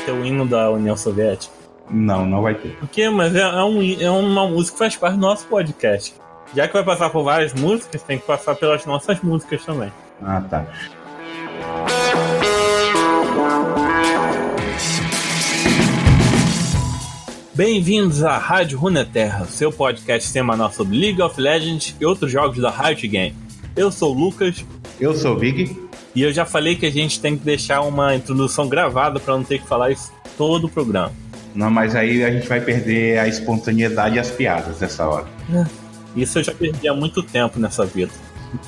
ter 0.00 0.12
o 0.12 0.24
hino 0.24 0.46
da 0.46 0.70
União 0.70 0.96
Soviética? 0.96 1.52
Não, 1.90 2.24
não 2.24 2.42
vai 2.42 2.54
ter. 2.54 2.78
O 2.82 2.86
quê? 2.86 3.08
Mas 3.08 3.34
é, 3.34 3.40
é, 3.40 3.64
um, 3.64 4.00
é 4.00 4.10
uma 4.10 4.48
música 4.48 4.72
que 4.72 4.78
faz 4.78 4.96
parte 4.96 5.14
do 5.14 5.20
nosso 5.20 5.46
podcast. 5.46 6.14
Já 6.54 6.66
que 6.66 6.72
vai 6.72 6.84
passar 6.84 7.10
por 7.10 7.24
várias 7.24 7.52
músicas, 7.54 8.02
tem 8.02 8.18
que 8.18 8.26
passar 8.26 8.54
pelas 8.54 8.84
nossas 8.86 9.20
músicas 9.20 9.64
também. 9.64 9.92
Ah, 10.22 10.40
tá. 10.48 10.66
Bem-vindos 17.54 18.24
à 18.24 18.38
Rádio 18.38 18.78
Runeterra, 18.78 19.44
seu 19.44 19.70
podcast 19.70 20.28
semanal 20.28 20.72
sobre 20.72 20.96
League 20.96 21.20
of 21.20 21.38
Legends 21.40 21.94
e 22.00 22.06
outros 22.06 22.32
jogos 22.32 22.58
da 22.58 22.70
Riot 22.70 23.06
Game. 23.06 23.36
Eu 23.76 23.92
sou 23.92 24.14
o 24.14 24.18
Lucas. 24.18 24.64
Eu 24.98 25.14
sou 25.14 25.34
o 25.34 25.38
Vig. 25.38 25.89
E 26.14 26.22
eu 26.22 26.32
já 26.32 26.44
falei 26.44 26.74
que 26.74 26.86
a 26.86 26.90
gente 26.90 27.20
tem 27.20 27.36
que 27.36 27.44
deixar 27.44 27.82
uma 27.82 28.14
introdução 28.14 28.68
gravada 28.68 29.20
para 29.20 29.36
não 29.36 29.44
ter 29.44 29.60
que 29.60 29.66
falar 29.66 29.90
isso 29.90 30.12
todo 30.36 30.66
o 30.66 30.68
programa. 30.68 31.12
Não, 31.54 31.70
mas 31.70 31.94
aí 31.94 32.24
a 32.24 32.30
gente 32.30 32.48
vai 32.48 32.60
perder 32.60 33.18
a 33.18 33.28
espontaneidade 33.28 34.16
e 34.16 34.18
as 34.18 34.30
piadas 34.30 34.80
nessa 34.80 35.06
hora. 35.06 35.26
É. 35.52 35.64
Isso 36.16 36.38
eu 36.38 36.44
já 36.44 36.52
perdi 36.52 36.88
há 36.88 36.94
muito 36.94 37.22
tempo 37.22 37.58
nessa 37.58 37.84
vida. 37.84 38.12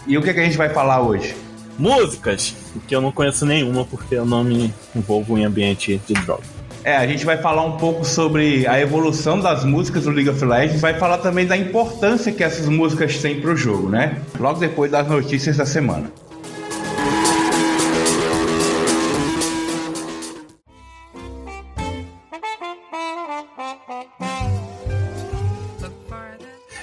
E 0.06 0.16
o 0.16 0.22
que, 0.22 0.30
é 0.30 0.34
que 0.34 0.40
a 0.40 0.44
gente 0.44 0.56
vai 0.56 0.68
falar 0.68 1.00
hoje? 1.00 1.34
Músicas, 1.78 2.54
que 2.86 2.94
eu 2.94 3.00
não 3.00 3.10
conheço 3.10 3.44
nenhuma 3.44 3.84
porque 3.84 4.14
eu 4.14 4.24
não 4.24 4.44
me 4.44 4.72
envolvo 4.94 5.36
em 5.36 5.44
ambiente 5.44 6.00
de 6.06 6.14
droga. 6.14 6.42
É, 6.84 6.96
a 6.96 7.06
gente 7.06 7.24
vai 7.24 7.36
falar 7.36 7.64
um 7.64 7.76
pouco 7.76 8.04
sobre 8.04 8.66
a 8.66 8.80
evolução 8.80 9.38
das 9.38 9.64
músicas 9.64 10.04
do 10.04 10.10
League 10.10 10.28
of 10.28 10.44
Legends, 10.44 10.80
vai 10.80 10.94
falar 10.94 11.18
também 11.18 11.46
da 11.46 11.56
importância 11.56 12.32
que 12.32 12.42
essas 12.42 12.68
músicas 12.68 13.18
têm 13.18 13.40
para 13.40 13.52
o 13.52 13.56
jogo, 13.56 13.88
né? 13.88 14.20
Logo 14.38 14.58
depois 14.58 14.90
das 14.90 15.06
notícias 15.06 15.56
da 15.56 15.64
semana. 15.64 16.10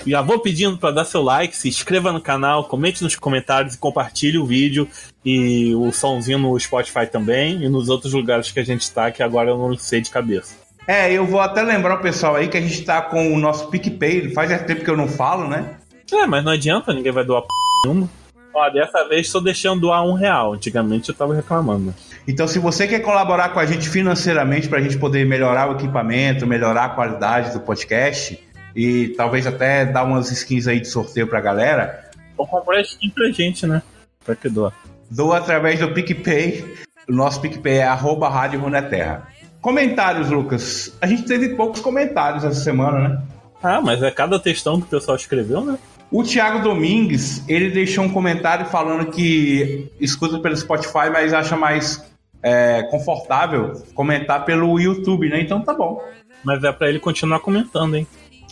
Já 0.05 0.21
vou 0.21 0.39
pedindo 0.39 0.77
para 0.77 0.91
dar 0.91 1.05
seu 1.05 1.21
like, 1.21 1.55
se 1.55 1.67
inscreva 1.67 2.11
no 2.11 2.21
canal, 2.21 2.63
comente 2.63 3.03
nos 3.03 3.15
comentários 3.15 3.75
e 3.75 3.77
compartilhe 3.77 4.37
o 4.37 4.45
vídeo 4.45 4.87
e 5.23 5.73
o 5.75 5.91
somzinho 5.91 6.39
no 6.39 6.59
Spotify 6.59 7.05
também 7.05 7.63
e 7.63 7.69
nos 7.69 7.89
outros 7.89 8.13
lugares 8.13 8.51
que 8.51 8.59
a 8.59 8.65
gente 8.65 8.81
está, 8.81 9.11
que 9.11 9.21
agora 9.21 9.49
eu 9.49 9.57
não 9.57 9.77
sei 9.77 10.01
de 10.01 10.09
cabeça. 10.09 10.55
É, 10.87 11.11
eu 11.11 11.25
vou 11.25 11.39
até 11.39 11.61
lembrar 11.61 11.99
o 11.99 12.01
pessoal 12.01 12.35
aí 12.35 12.47
que 12.47 12.57
a 12.57 12.61
gente 12.61 12.83
tá 12.83 13.01
com 13.01 13.33
o 13.33 13.37
nosso 13.37 13.67
PicPay, 13.69 14.33
faz 14.33 14.49
tempo 14.63 14.83
que 14.83 14.89
eu 14.89 14.97
não 14.97 15.07
falo, 15.07 15.47
né? 15.47 15.75
É, 16.11 16.25
mas 16.25 16.43
não 16.43 16.51
adianta, 16.51 16.93
ninguém 16.93 17.11
vai 17.11 17.23
doar 17.23 17.43
p 17.43 17.47
nenhuma. 17.85 18.09
Ó, 18.53 18.69
dessa 18.71 19.07
vez 19.07 19.27
estou 19.27 19.41
deixando 19.41 19.81
doar 19.81 20.03
um 20.03 20.13
real. 20.13 20.53
Antigamente 20.53 21.09
eu 21.09 21.15
tava 21.15 21.35
reclamando. 21.35 21.93
Então, 22.27 22.47
se 22.47 22.59
você 22.59 22.87
quer 22.87 22.99
colaborar 22.99 23.49
com 23.49 23.59
a 23.59 23.65
gente 23.65 23.87
financeiramente 23.87 24.67
para 24.67 24.79
a 24.79 24.81
gente 24.81 24.97
poder 24.97 25.25
melhorar 25.25 25.69
o 25.69 25.73
equipamento, 25.73 26.47
melhorar 26.47 26.85
a 26.85 26.89
qualidade 26.89 27.53
do 27.53 27.59
podcast, 27.59 28.39
e 28.75 29.09
talvez 29.09 29.45
até 29.47 29.85
dar 29.85 30.03
umas 30.03 30.31
skins 30.31 30.67
aí 30.67 30.79
de 30.79 30.87
sorteio 30.87 31.27
pra 31.27 31.41
galera. 31.41 32.09
Ou 32.37 32.47
comprar 32.47 32.81
skin 32.81 33.09
pra 33.09 33.29
gente, 33.31 33.65
né? 33.67 33.81
Pra 34.25 34.35
que 34.35 34.49
doa? 34.49 34.73
Doa 35.09 35.37
através 35.37 35.79
do 35.79 35.91
PicPay. 35.91 36.65
O 37.07 37.13
nosso 37.13 37.41
PicPay 37.41 37.77
é 37.77 37.83
arroba 37.83 38.29
Rádio 38.29 38.59
Runeterra. 38.59 39.27
Comentários, 39.61 40.29
Lucas. 40.29 40.95
A 41.01 41.07
gente 41.07 41.23
teve 41.23 41.49
poucos 41.49 41.81
comentários 41.81 42.43
essa 42.43 42.61
semana, 42.61 43.09
né? 43.09 43.21
Ah, 43.61 43.81
mas 43.81 44.01
é 44.01 44.09
cada 44.09 44.39
textão 44.39 44.79
que 44.79 44.87
o 44.87 44.89
pessoal 44.89 45.17
escreveu, 45.17 45.61
né? 45.61 45.77
O 46.11 46.23
Thiago 46.23 46.63
Domingues, 46.63 47.43
ele 47.47 47.69
deixou 47.69 48.03
um 48.03 48.09
comentário 48.09 48.65
falando 48.65 49.11
que 49.11 49.91
escuta 49.99 50.39
pelo 50.39 50.55
Spotify, 50.55 51.09
mas 51.11 51.33
acha 51.33 51.55
mais 51.55 52.09
é, 52.41 52.83
confortável 52.89 53.73
comentar 53.93 54.45
pelo 54.45 54.79
YouTube, 54.79 55.29
né? 55.29 55.41
Então 55.41 55.61
tá 55.61 55.73
bom. 55.73 56.01
Mas 56.43 56.63
é 56.63 56.71
para 56.71 56.89
ele 56.89 56.99
continuar 56.99 57.41
comentando, 57.41 57.95
hein? 57.95 58.07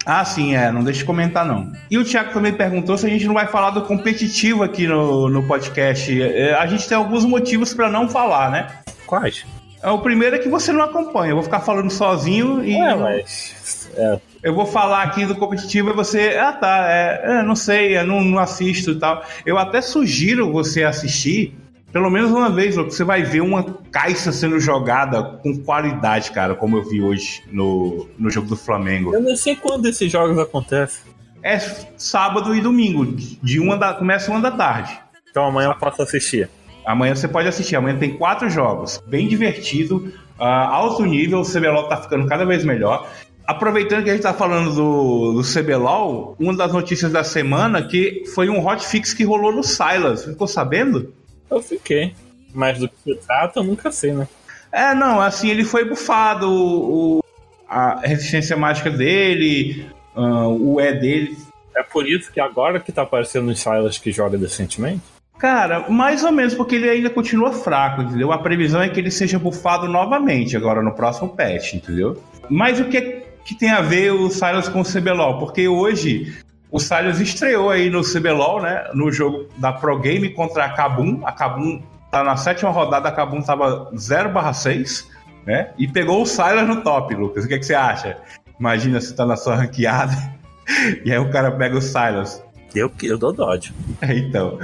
Ah, 0.07 0.23
sim, 0.23 0.55
é. 0.55 0.71
Não 0.71 0.85
deixe 0.85 0.99
de 0.99 1.05
comentar, 1.05 1.45
não. 1.45 1.69
E 1.91 1.97
o 1.97 2.05
Thiago 2.05 2.31
também 2.31 2.53
perguntou 2.53 2.97
se 2.97 3.05
a 3.05 3.09
gente 3.09 3.25
não 3.25 3.33
vai 3.33 3.45
falar 3.45 3.71
do 3.71 3.81
competitivo 3.81 4.63
aqui 4.63 4.87
no, 4.87 5.27
no 5.27 5.43
podcast. 5.43 6.21
É, 6.21 6.53
a 6.53 6.65
gente 6.65 6.87
tem 6.87 6.97
alguns 6.97 7.25
motivos 7.25 7.73
para 7.73 7.89
não 7.89 8.07
falar, 8.07 8.49
né? 8.49 8.67
Quais? 9.05 9.45
É, 9.83 9.89
o 9.89 9.99
primeiro 9.99 10.37
é 10.37 10.39
que 10.39 10.47
você 10.47 10.71
não 10.71 10.81
acompanha. 10.81 11.31
Eu 11.31 11.35
vou 11.35 11.43
ficar 11.43 11.59
falando 11.59 11.91
sozinho 11.91 12.63
e. 12.63 12.73
É, 12.73 12.95
mas. 12.95 13.89
É. 13.97 14.17
Eu 14.41 14.55
vou 14.55 14.65
falar 14.65 15.03
aqui 15.03 15.25
do 15.25 15.35
competitivo 15.35 15.89
e 15.89 15.93
você. 15.93 16.37
Ah, 16.39 16.53
tá. 16.53 16.87
É, 16.89 17.39
é 17.39 17.43
não 17.43 17.55
sei, 17.55 17.97
eu 17.97 18.07
não, 18.07 18.23
não 18.23 18.39
assisto 18.39 18.91
e 18.91 18.95
tal. 18.95 19.21
Eu 19.45 19.57
até 19.57 19.81
sugiro 19.81 20.53
você 20.53 20.85
assistir 20.85 21.53
pelo 21.97 22.11
menos 22.11 22.29
uma 22.29 22.47
vez, 22.47 22.75
você 22.75 23.03
vai 23.03 23.23
ver 23.23 23.41
uma 23.41 23.63
caixa 23.91 24.31
sendo 24.31 24.59
jogada 24.59 25.23
com 25.41 25.57
qualidade, 25.63 26.29
cara, 26.29 26.53
como 26.53 26.77
eu 26.77 26.87
vi 26.87 27.01
hoje 27.01 27.41
no, 27.51 28.07
no 28.19 28.29
jogo 28.29 28.47
do 28.47 28.55
Flamengo. 28.55 29.15
Eu 29.15 29.19
não 29.19 29.35
sei 29.35 29.55
quando 29.55 29.87
esses 29.87 30.11
jogos 30.11 30.37
acontecem. 30.37 31.01
É 31.41 31.57
sábado 31.97 32.53
e 32.53 32.61
domingo, 32.61 33.03
de 33.41 33.59
uma 33.59 33.75
da, 33.75 33.95
começa 33.95 34.29
uma 34.29 34.39
da 34.39 34.51
tarde. 34.51 34.95
Então 35.27 35.43
amanhã 35.47 35.69
eu 35.69 35.75
posso 35.75 36.03
assistir. 36.03 36.47
Amanhã 36.85 37.15
você 37.15 37.27
pode 37.27 37.47
assistir. 37.47 37.75
Amanhã 37.75 37.97
tem 37.97 38.15
quatro 38.15 38.47
jogos. 38.47 39.01
Bem 39.07 39.27
divertido, 39.27 40.13
uh, 40.39 40.43
alto 40.43 41.03
nível. 41.03 41.39
O 41.39 41.51
CBLOL 41.51 41.89
tá 41.89 41.97
ficando 41.97 42.27
cada 42.27 42.45
vez 42.45 42.63
melhor. 42.63 43.09
Aproveitando 43.47 44.03
que 44.03 44.11
a 44.11 44.13
gente 44.13 44.21
tá 44.21 44.35
falando 44.35 44.75
do, 44.75 45.33
do 45.33 45.41
CBLOL, 45.41 46.35
uma 46.39 46.55
das 46.55 46.71
notícias 46.71 47.11
da 47.11 47.23
semana 47.23 47.81
que 47.81 48.23
foi 48.35 48.49
um 48.49 48.63
hotfix 48.63 49.15
que 49.15 49.23
rolou 49.23 49.51
no 49.51 49.63
Silas. 49.63 50.25
Ficou 50.25 50.47
sabendo? 50.47 51.16
Eu 51.49 51.61
fiquei. 51.61 52.13
Mas 52.53 52.79
do 52.79 52.89
que 52.89 52.95
se 53.03 53.15
trata, 53.15 53.59
eu 53.59 53.63
nunca 53.63 53.91
sei, 53.91 54.13
né? 54.13 54.27
É, 54.71 54.93
não, 54.93 55.21
assim, 55.21 55.49
ele 55.49 55.63
foi 55.63 55.85
bufado, 55.85 56.49
o, 56.49 57.23
a 57.67 57.99
resistência 57.99 58.55
mágica 58.55 58.89
dele, 58.89 59.85
uh, 60.15 60.49
o 60.49 60.81
E 60.81 60.93
dele. 60.93 61.37
É 61.75 61.83
por 61.83 62.07
isso 62.07 62.31
que 62.31 62.39
agora 62.39 62.79
que 62.79 62.91
tá 62.91 63.03
aparecendo 63.03 63.49
os 63.49 63.59
Silas 63.59 63.97
que 63.97 64.11
joga 64.11 64.37
decentemente? 64.37 65.01
Cara, 65.37 65.87
mais 65.87 66.23
ou 66.23 66.31
menos, 66.31 66.55
porque 66.55 66.75
ele 66.75 66.89
ainda 66.89 67.11
continua 67.11 67.53
fraco, 67.53 68.01
entendeu? 68.01 68.31
A 68.31 68.39
previsão 68.39 68.81
é 68.81 68.89
que 68.89 68.99
ele 68.99 69.11
seja 69.11 69.37
bufado 69.37 69.87
novamente 69.87 70.57
agora 70.57 70.81
no 70.81 70.95
próximo 70.95 71.29
patch, 71.29 71.75
entendeu? 71.75 72.21
Mas 72.49 72.79
o 72.79 72.85
que, 72.85 73.23
que 73.45 73.55
tem 73.55 73.69
a 73.69 73.81
ver 73.81 74.11
o 74.11 74.31
Silas 74.31 74.67
com 74.67 74.81
o 74.81 74.83
CBLOL? 74.83 75.37
Porque 75.37 75.67
hoje 75.67 76.35
o 76.69 76.79
Silas 76.79 77.19
estreou 77.19 77.69
aí 77.69 77.89
no 77.89 78.01
CBLOL, 78.01 78.61
né? 78.61 78.89
No 78.93 79.11
jogo 79.11 79.47
da 79.57 79.71
Pro 79.71 79.97
Game 79.99 80.29
contra 80.31 80.65
a 80.65 80.69
Kabum. 80.69 81.21
A 81.25 81.31
Kabum 81.31 81.81
tá 82.11 82.23
na 82.23 82.35
sétima 82.35 82.71
rodada, 82.71 83.09
a 83.09 83.11
Kabum 83.11 83.41
tava 83.41 83.89
0/6, 83.93 85.05
né? 85.45 85.71
E 85.77 85.87
pegou 85.87 86.21
o 86.21 86.25
Silas 86.25 86.67
no 86.67 86.81
top, 86.81 87.15
Lucas. 87.15 87.45
O 87.45 87.47
que, 87.47 87.53
é 87.53 87.59
que 87.59 87.65
você 87.65 87.75
acha? 87.75 88.17
Imagina 88.59 88.99
se 88.99 89.15
tá 89.15 89.25
na 89.25 89.37
sua 89.37 89.55
ranqueada 89.55 90.13
e 91.05 91.11
aí 91.11 91.19
o 91.19 91.29
cara 91.29 91.51
pega 91.51 91.77
o 91.77 91.81
Silas. 91.81 92.43
Eu, 92.75 92.91
eu 93.01 93.17
dou 93.17 93.31
dodge. 93.31 93.73
É, 94.01 94.15
então, 94.17 94.59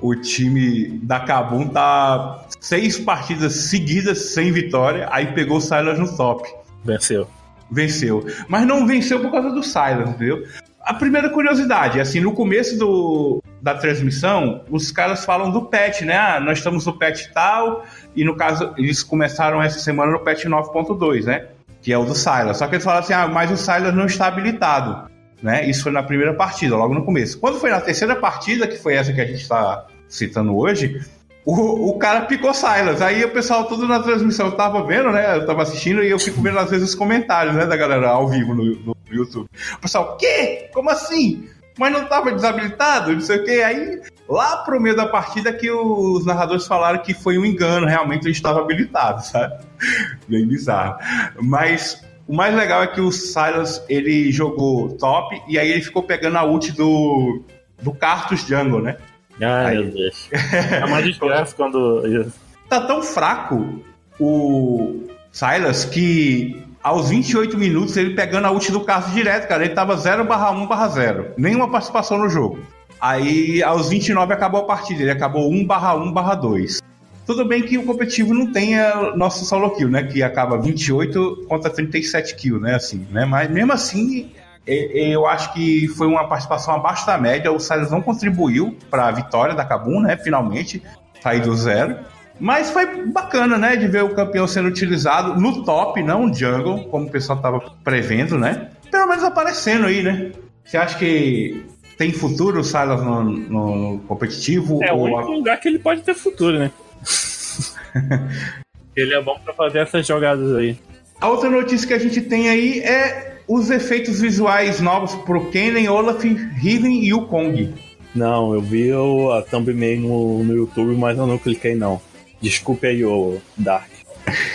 o 0.00 0.14
time 0.14 0.98
da 1.02 1.20
Kabum 1.20 1.66
tá 1.68 2.44
seis 2.60 2.98
partidas 2.98 3.54
seguidas 3.54 4.18
sem 4.32 4.52
vitória, 4.52 5.08
aí 5.10 5.32
pegou 5.32 5.56
o 5.56 5.60
Silas 5.60 5.98
no 5.98 6.16
top. 6.16 6.48
Venceu. 6.84 7.26
Venceu. 7.70 8.24
Mas 8.48 8.66
não 8.66 8.86
venceu 8.86 9.20
por 9.20 9.32
causa 9.32 9.50
do 9.50 9.62
Silas, 9.62 10.10
entendeu? 10.10 10.44
A 10.84 10.92
primeira 10.92 11.30
curiosidade, 11.30 11.98
assim, 11.98 12.20
no 12.20 12.34
começo 12.34 12.78
do, 12.78 13.42
da 13.62 13.74
transmissão, 13.74 14.62
os 14.70 14.92
caras 14.92 15.24
falam 15.24 15.50
do 15.50 15.62
patch, 15.62 16.02
né? 16.02 16.14
Ah, 16.14 16.38
nós 16.38 16.58
estamos 16.58 16.84
no 16.84 16.98
patch 16.98 17.28
tal, 17.32 17.86
e 18.14 18.22
no 18.22 18.36
caso, 18.36 18.74
eles 18.76 19.02
começaram 19.02 19.62
essa 19.62 19.78
semana 19.78 20.12
no 20.12 20.20
patch 20.20 20.44
9.2, 20.44 21.24
né? 21.24 21.46
Que 21.80 21.90
é 21.90 21.96
o 21.96 22.04
do 22.04 22.14
Silas. 22.14 22.58
Só 22.58 22.66
que 22.66 22.74
eles 22.74 22.84
falam 22.84 23.00
assim, 23.00 23.14
ah, 23.14 23.26
mas 23.26 23.50
o 23.50 23.56
Silas 23.56 23.94
não 23.94 24.04
está 24.04 24.26
habilitado, 24.26 25.10
né? 25.42 25.66
Isso 25.66 25.84
foi 25.84 25.92
na 25.92 26.02
primeira 26.02 26.34
partida, 26.34 26.76
logo 26.76 26.92
no 26.92 27.02
começo. 27.02 27.38
Quando 27.38 27.58
foi 27.58 27.70
na 27.70 27.80
terceira 27.80 28.14
partida, 28.16 28.66
que 28.68 28.76
foi 28.76 28.94
essa 28.94 29.10
que 29.10 29.22
a 29.22 29.26
gente 29.26 29.40
está 29.40 29.86
citando 30.06 30.54
hoje, 30.54 31.00
o, 31.46 31.90
o 31.90 31.98
cara 31.98 32.26
picou 32.26 32.52
Silas. 32.52 33.00
Aí 33.00 33.24
o 33.24 33.30
pessoal 33.30 33.64
todo 33.64 33.88
na 33.88 34.00
transmissão 34.00 34.50
tava 34.50 34.84
vendo, 34.86 35.10
né? 35.10 35.36
Eu 35.36 35.46
tava 35.46 35.62
assistindo 35.62 36.02
e 36.02 36.10
eu 36.10 36.18
fico 36.18 36.42
vendo 36.42 36.58
às 36.58 36.70
vezes 36.70 36.90
os 36.90 36.94
comentários, 36.94 37.54
né, 37.54 37.64
da 37.64 37.76
galera 37.76 38.10
ao 38.10 38.28
vivo 38.28 38.54
no, 38.54 38.64
no 38.64 38.93
YouTube. 39.14 39.48
O 39.74 39.78
pessoal, 39.78 40.16
quê? 40.16 40.70
Como 40.72 40.90
assim? 40.90 41.48
Mas 41.78 41.92
não 41.92 42.04
estava 42.04 42.30
desabilitado, 42.32 43.12
não 43.12 43.20
sei 43.20 43.38
o 43.38 43.44
quê. 43.44 43.62
Aí, 43.64 44.00
lá 44.28 44.58
pro 44.58 44.80
meio 44.80 44.94
da 44.94 45.06
partida, 45.06 45.52
que 45.52 45.70
os 45.70 46.24
narradores 46.24 46.66
falaram 46.66 47.00
que 47.00 47.12
foi 47.12 47.36
um 47.36 47.44
engano, 47.44 47.86
realmente 47.86 48.24
ele 48.24 48.32
estava 48.32 48.60
habilitado, 48.60 49.24
sabe? 49.26 49.64
Bem 50.28 50.46
bizarro. 50.46 50.96
Mas 51.40 52.04
o 52.26 52.34
mais 52.34 52.54
legal 52.54 52.82
é 52.82 52.86
que 52.86 53.00
o 53.00 53.10
Silas, 53.10 53.84
ele 53.88 54.30
jogou 54.30 54.96
top, 54.96 55.40
e 55.48 55.58
aí 55.58 55.70
ele 55.70 55.82
ficou 55.82 56.02
pegando 56.02 56.38
a 56.38 56.44
ult 56.44 56.72
do, 56.72 57.42
do 57.82 57.92
Cartus 57.92 58.46
Jungle, 58.46 58.80
né? 58.80 58.96
Ai, 59.42 59.76
aí... 59.76 59.84
meu 59.84 59.92
Deus. 59.92 60.30
É 60.32 60.86
mais 60.86 61.04
desgraça 61.04 61.54
quando... 61.56 62.32
Tá 62.68 62.80
tão 62.80 63.02
fraco 63.02 63.82
o 64.18 65.06
Silas 65.32 65.84
que 65.84 66.64
aos 66.84 67.08
28 67.08 67.56
minutos, 67.56 67.96
ele 67.96 68.14
pegando 68.14 68.46
a 68.46 68.50
ult 68.50 68.70
do 68.70 68.84
Cássio 68.84 69.14
direto, 69.14 69.48
cara. 69.48 69.64
Ele 69.64 69.72
tava 69.74 69.96
0 69.96 70.22
barra 70.26 70.50
1 70.50 70.66
barra 70.66 70.88
0. 70.88 71.28
Nenhuma 71.38 71.70
participação 71.70 72.18
no 72.18 72.28
jogo. 72.28 72.58
Aí, 73.00 73.62
aos 73.62 73.88
29, 73.88 74.34
acabou 74.34 74.60
a 74.60 74.64
partida. 74.64 75.00
Ele 75.00 75.10
acabou 75.10 75.50
1 75.50 75.66
barra 75.66 75.94
1 75.94 76.12
barra 76.12 76.34
2. 76.34 76.82
Tudo 77.26 77.46
bem 77.46 77.62
que 77.62 77.78
o 77.78 77.86
competitivo 77.86 78.34
não 78.34 78.52
tem 78.52 78.74
nosso 79.16 79.46
solo 79.46 79.70
kill, 79.70 79.88
né? 79.88 80.02
Que 80.02 80.22
acaba 80.22 80.58
28 80.58 81.46
contra 81.48 81.70
37 81.70 82.36
kills, 82.36 82.62
né? 82.62 82.74
Assim, 82.74 83.06
né? 83.10 83.24
Mas 83.24 83.50
mesmo 83.50 83.72
assim, 83.72 84.30
eu 84.66 85.26
acho 85.26 85.54
que 85.54 85.88
foi 85.88 86.06
uma 86.06 86.28
participação 86.28 86.74
abaixo 86.74 87.06
da 87.06 87.16
média. 87.16 87.50
O 87.50 87.58
Silas 87.58 87.90
não 87.90 88.02
contribuiu 88.02 88.76
para 88.90 89.06
a 89.06 89.10
vitória 89.10 89.54
da 89.54 89.64
Kabum, 89.64 90.00
né? 90.00 90.18
Finalmente, 90.18 90.82
sair 91.22 91.40
do 91.40 91.56
zero. 91.56 91.96
Mas 92.38 92.70
foi 92.70 93.06
bacana, 93.06 93.56
né? 93.56 93.76
De 93.76 93.86
ver 93.86 94.02
o 94.02 94.14
campeão 94.14 94.46
sendo 94.46 94.68
utilizado 94.68 95.40
no 95.40 95.64
top, 95.64 96.02
não 96.02 96.26
no 96.26 96.34
jungle, 96.34 96.84
como 96.88 97.06
o 97.06 97.10
pessoal 97.10 97.38
estava 97.38 97.60
prevendo, 97.82 98.38
né? 98.38 98.70
Pelo 98.90 99.08
menos 99.08 99.24
aparecendo 99.24 99.86
aí, 99.86 100.02
né? 100.02 100.32
Você 100.64 100.76
acha 100.76 100.98
que 100.98 101.64
tem 101.96 102.12
futuro 102.12 102.60
o 102.60 102.64
Silas 102.64 103.02
no, 103.02 103.24
no 103.24 103.98
competitivo? 104.00 104.82
É 104.82 104.92
o 104.92 104.96
único 104.96 105.32
lugar 105.32 105.60
que 105.60 105.68
ele 105.68 105.78
pode 105.78 106.02
ter 106.02 106.14
futuro, 106.14 106.58
né? 106.58 106.70
ele 108.96 109.14
é 109.14 109.22
bom 109.22 109.38
para 109.44 109.54
fazer 109.54 109.78
essas 109.78 110.06
jogadas 110.06 110.54
aí. 110.56 110.76
A 111.20 111.28
outra 111.28 111.48
notícia 111.48 111.86
que 111.86 111.94
a 111.94 111.98
gente 111.98 112.20
tem 112.20 112.48
aí 112.48 112.80
é 112.80 113.42
os 113.46 113.70
efeitos 113.70 114.20
visuais 114.20 114.80
novos 114.80 115.14
pro 115.14 115.50
Kennen, 115.50 115.88
Olaf, 115.88 116.22
Riven 116.24 117.04
e 117.04 117.14
o 117.14 117.26
Kong. 117.26 117.72
Não, 118.14 118.54
eu 118.54 118.60
vi 118.60 118.92
o, 118.92 119.32
a 119.32 119.42
thumbnail 119.42 120.00
no, 120.00 120.44
no 120.44 120.54
YouTube, 120.54 120.94
mas 120.96 121.18
eu 121.18 121.26
não 121.26 121.38
cliquei 121.38 121.74
não. 121.74 122.00
Desculpe 122.44 122.86
aí, 122.86 123.02
o 123.02 123.40
Dark. 123.56 123.88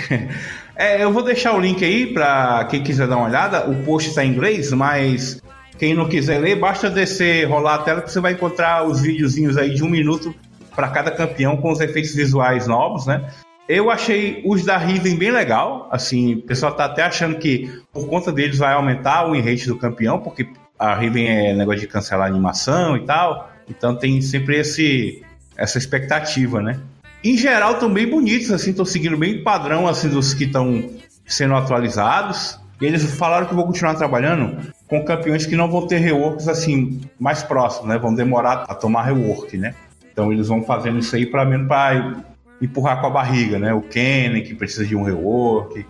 é, 0.77 1.03
eu 1.03 1.12
vou 1.12 1.24
deixar 1.24 1.56
o 1.56 1.59
link 1.59 1.83
aí 1.83 2.13
para 2.13 2.65
quem 2.65 2.83
quiser 2.83 3.07
dar 3.07 3.18
uma 3.18 3.25
olhada. 3.25 3.68
O 3.68 3.83
post 3.83 4.09
está 4.09 4.24
em 4.24 4.30
inglês, 4.30 4.71
mas 4.71 5.41
quem 5.80 5.95
não 5.95 6.07
quiser 6.07 6.38
ler, 6.38 6.56
basta 6.56 6.88
descer, 6.88 7.50
rolar 7.50 7.75
a 7.75 7.77
tela 7.80 8.01
que 8.03 8.12
você 8.12 8.19
vai 8.19 8.33
encontrar 8.33 8.88
os 8.88 9.01
videozinhos 9.01 9.57
aí 9.57 9.74
de 9.74 9.83
um 9.83 9.89
minuto 9.89 10.36
para 10.75 10.88
cada 10.89 11.09
campeão 11.09 11.57
com 11.57 11.71
os 11.71 11.80
efeitos 11.80 12.13
visuais 12.13 12.68
novos, 12.68 13.07
né? 13.07 13.27
Eu 13.68 13.89
achei 13.89 14.44
os 14.45 14.63
da 14.63 14.77
Riven 14.77 15.15
bem 15.15 15.31
legal. 15.31 15.89
Assim, 15.91 16.36
o 16.36 16.41
pessoal 16.44 16.71
tá 16.74 16.86
até 16.86 17.01
achando 17.01 17.39
que 17.39 17.81
por 17.91 18.07
conta 18.07 18.31
deles 18.31 18.59
vai 18.59 18.74
aumentar 18.74 19.25
o 19.25 19.36
rate 19.36 19.65
do 19.65 19.77
campeão, 19.77 20.19
porque 20.19 20.47
a 20.77 20.94
Riven 20.94 21.27
é 21.27 21.56
negócio 21.56 21.81
de 21.81 21.88
cancelar 21.88 22.27
animação 22.27 22.95
e 22.95 23.03
tal. 23.03 23.50
Então 23.68 23.95
tem 23.95 24.21
sempre 24.21 24.59
esse, 24.59 25.24
essa 25.57 25.80
expectativa, 25.80 26.62
né? 26.62 26.80
Em 27.24 27.36
geral, 27.38 27.74
estão 27.74 27.92
bem 27.92 28.07
bonitos, 28.07 28.51
assim, 28.51 28.71
estão 28.71 28.86
seguindo 28.86 29.18
bem 29.18 29.39
o 29.39 29.44
padrão 29.44 29.88
assim, 29.88 30.07
dos 30.07 30.33
que 30.33 30.45
estão 30.45 30.89
sendo 31.25 31.56
atualizados. 31.56 32.60
E 32.81 32.86
eles 32.86 33.04
falaram 33.16 33.45
que 33.45 33.54
vão 33.54 33.66
continuar 33.66 33.95
trabalhando 33.95 34.57
com 34.88 35.04
campeões 35.04 35.45
que 35.45 35.56
não 35.56 35.69
vão 35.69 35.86
ter 35.86 35.98
reworks 35.98 36.48
assim 36.48 37.01
mais 37.19 37.44
próximos, 37.44 37.89
né? 37.89 37.98
Vão 37.98 38.13
demorar 38.13 38.66
a 38.69 38.74
tomar 38.74 39.04
rework, 39.04 39.57
né? 39.57 39.75
Então 40.12 40.31
eles 40.31 40.48
vão 40.48 40.63
fazendo 40.63 41.00
isso 41.00 41.16
aí 41.16 41.25
para 41.25 41.44
menos 41.44 41.68
para 41.68 42.24
empurrar 42.62 43.01
com 43.01 43.07
a 43.07 43.10
barriga, 43.10 43.60
né? 43.60 43.74
O 43.74 43.81
Kennen 43.81 44.44
que 44.44 44.56
precisa 44.56 44.86
de 44.86 44.95
um 44.95 45.04
rework. 45.04 45.86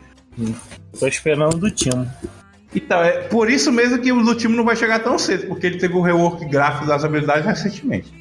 Tô 0.99 1.07
esperando 1.07 1.57
do 1.57 1.69
time. 1.69 2.07
Então, 2.73 3.01
é 3.01 3.23
por 3.23 3.49
isso 3.49 3.71
mesmo 3.71 3.99
que 3.99 4.11
o 4.11 4.23
do 4.23 4.35
time 4.35 4.55
não 4.55 4.63
vai 4.63 4.75
chegar 4.75 4.99
tão 4.99 5.17
cedo, 5.17 5.47
porque 5.47 5.65
ele 5.65 5.79
teve 5.79 5.95
o 5.95 6.01
rework 6.01 6.45
gráfico 6.45 6.85
das 6.85 7.03
habilidades 7.03 7.45
recentemente. 7.45 8.13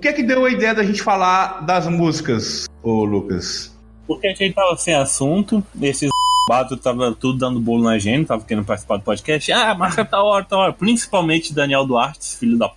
Que 0.00 0.08
é 0.08 0.12
que 0.12 0.22
deu 0.22 0.44
a 0.44 0.50
ideia 0.50 0.74
da 0.74 0.82
gente 0.82 1.02
falar 1.02 1.60
das 1.60 1.86
músicas, 1.86 2.66
ô 2.82 3.04
Lucas? 3.04 3.78
Porque 4.06 4.26
a 4.26 4.34
gente 4.34 4.54
tava 4.54 4.76
sem 4.76 4.94
assunto, 4.94 5.62
esses 5.80 6.10
bato 6.48 6.76
tava 6.76 7.12
tudo 7.12 7.38
dando 7.38 7.60
bolo 7.60 7.84
na 7.84 7.98
gente, 7.98 8.26
tava 8.26 8.44
querendo 8.44 8.64
participar 8.64 8.96
do 8.96 9.04
podcast. 9.04 9.52
Ah, 9.52 9.72
marca 9.74 10.04
tá 10.04 10.20
hora, 10.20 10.44
tá 10.44 10.56
hora. 10.56 10.72
Principalmente 10.72 11.54
Daniel 11.54 11.86
Duarte, 11.86 12.36
filho 12.36 12.58
da 12.58 12.68
p. 12.68 12.74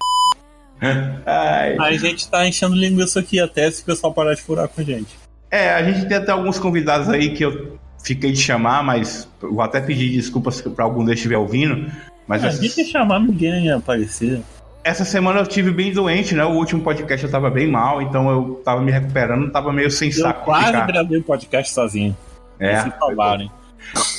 Ai. 1.25 1.77
A 1.79 1.91
gente 1.93 2.29
tá 2.29 2.47
enchendo 2.47 2.75
linguiça 2.75 3.19
aqui 3.19 3.39
até 3.39 3.71
se 3.71 3.81
o 3.81 3.85
pessoal 3.85 4.13
parar 4.13 4.35
de 4.35 4.41
furar 4.41 4.67
com 4.67 4.81
a 4.81 4.83
gente. 4.83 5.17
É, 5.49 5.69
a 5.71 5.83
gente 5.83 6.07
tem 6.07 6.17
até 6.17 6.31
alguns 6.31 6.59
convidados 6.59 7.09
aí 7.09 7.33
que 7.33 7.45
eu 7.45 7.79
fiquei 8.03 8.31
de 8.31 8.39
chamar, 8.39 8.83
mas 8.83 9.27
vou 9.41 9.61
até 9.61 9.79
pedir 9.79 10.11
desculpas 10.11 10.61
para 10.61 10.83
algum 10.83 11.03
deles 11.03 11.19
estiver 11.19 11.37
ouvindo. 11.37 11.91
Mas 12.27 12.43
é, 12.43 12.47
essas... 12.47 12.59
A 12.59 12.63
gente 12.63 12.85
chamar 12.85 13.19
ninguém 13.19 13.65
ia 13.65 13.77
aparecer. 13.77 14.41
Essa 14.83 15.05
semana 15.05 15.39
eu 15.39 15.47
tive 15.47 15.71
bem 15.71 15.93
doente, 15.93 16.35
né? 16.35 16.43
O 16.43 16.51
último 16.51 16.81
podcast 16.81 17.25
eu 17.25 17.31
tava 17.31 17.49
bem 17.49 17.71
mal, 17.71 18.01
então 18.01 18.29
eu 18.29 18.61
tava 18.65 18.81
me 18.81 18.91
recuperando, 18.91 19.49
tava 19.49 19.71
meio 19.71 19.89
sem 19.89 20.09
eu 20.09 20.15
saco. 20.15 20.43
Quase 20.43 20.71
gravei 20.71 21.19
o 21.19 21.23
podcast 21.23 21.73
sozinho. 21.73 22.15
É. 22.59 22.81
Se 22.81 22.91
salvarem. 22.99 23.49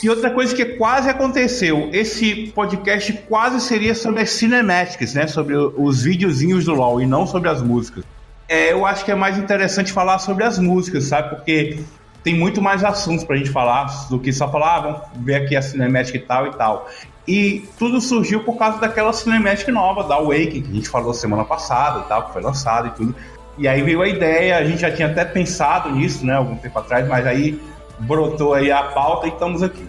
E 0.02 0.08
outra 0.08 0.30
coisa 0.30 0.54
que 0.54 0.64
quase 0.64 1.08
aconteceu, 1.08 1.90
esse 1.92 2.52
podcast 2.54 3.12
quase 3.28 3.60
seria 3.60 3.94
sobre 3.94 4.22
as 4.22 4.30
cinematics, 4.30 5.14
né? 5.14 5.26
Sobre 5.26 5.54
os 5.56 6.02
videozinhos 6.02 6.64
do 6.64 6.74
LoL 6.74 7.00
e 7.00 7.06
não 7.06 7.26
sobre 7.26 7.48
as 7.48 7.60
músicas. 7.60 8.04
É, 8.48 8.72
eu 8.72 8.84
acho 8.86 9.04
que 9.04 9.10
é 9.10 9.14
mais 9.14 9.38
interessante 9.38 9.92
falar 9.92 10.18
sobre 10.18 10.44
as 10.44 10.58
músicas, 10.58 11.04
sabe? 11.04 11.36
Porque 11.36 11.78
tem 12.22 12.34
muito 12.34 12.60
mais 12.62 12.82
assuntos 12.82 13.24
pra 13.24 13.36
gente 13.36 13.50
falar 13.50 13.86
do 14.08 14.18
que 14.18 14.32
só 14.32 14.50
falar, 14.50 14.76
ah, 14.76 14.80
vamos 14.80 15.00
ver 15.16 15.36
aqui 15.36 15.56
a 15.56 15.62
cinemática 15.62 16.16
e 16.16 16.20
tal 16.20 16.46
e 16.46 16.50
tal. 16.52 16.88
E 17.26 17.66
tudo 17.78 18.00
surgiu 18.00 18.44
por 18.44 18.56
causa 18.56 18.78
daquela 18.78 19.12
cinematic 19.12 19.68
nova, 19.68 20.04
da 20.04 20.16
Awakening, 20.16 20.62
que 20.62 20.70
a 20.70 20.74
gente 20.74 20.88
falou 20.88 21.14
semana 21.14 21.44
passada 21.44 22.00
e 22.00 22.02
tal, 22.08 22.26
que 22.26 22.32
foi 22.34 22.42
lançada 22.42 22.88
e 22.88 22.90
tudo. 22.90 23.14
E 23.56 23.66
aí 23.66 23.82
veio 23.82 24.02
a 24.02 24.08
ideia, 24.08 24.58
a 24.58 24.64
gente 24.64 24.80
já 24.80 24.90
tinha 24.90 25.08
até 25.08 25.24
pensado 25.24 25.90
nisso, 25.90 26.26
né, 26.26 26.34
algum 26.34 26.56
tempo 26.56 26.78
atrás, 26.78 27.06
mas 27.08 27.26
aí 27.26 27.58
brotou 28.00 28.52
aí 28.52 28.70
a 28.70 28.82
pauta 28.82 29.26
e 29.26 29.30
estamos 29.30 29.62
aqui. 29.62 29.86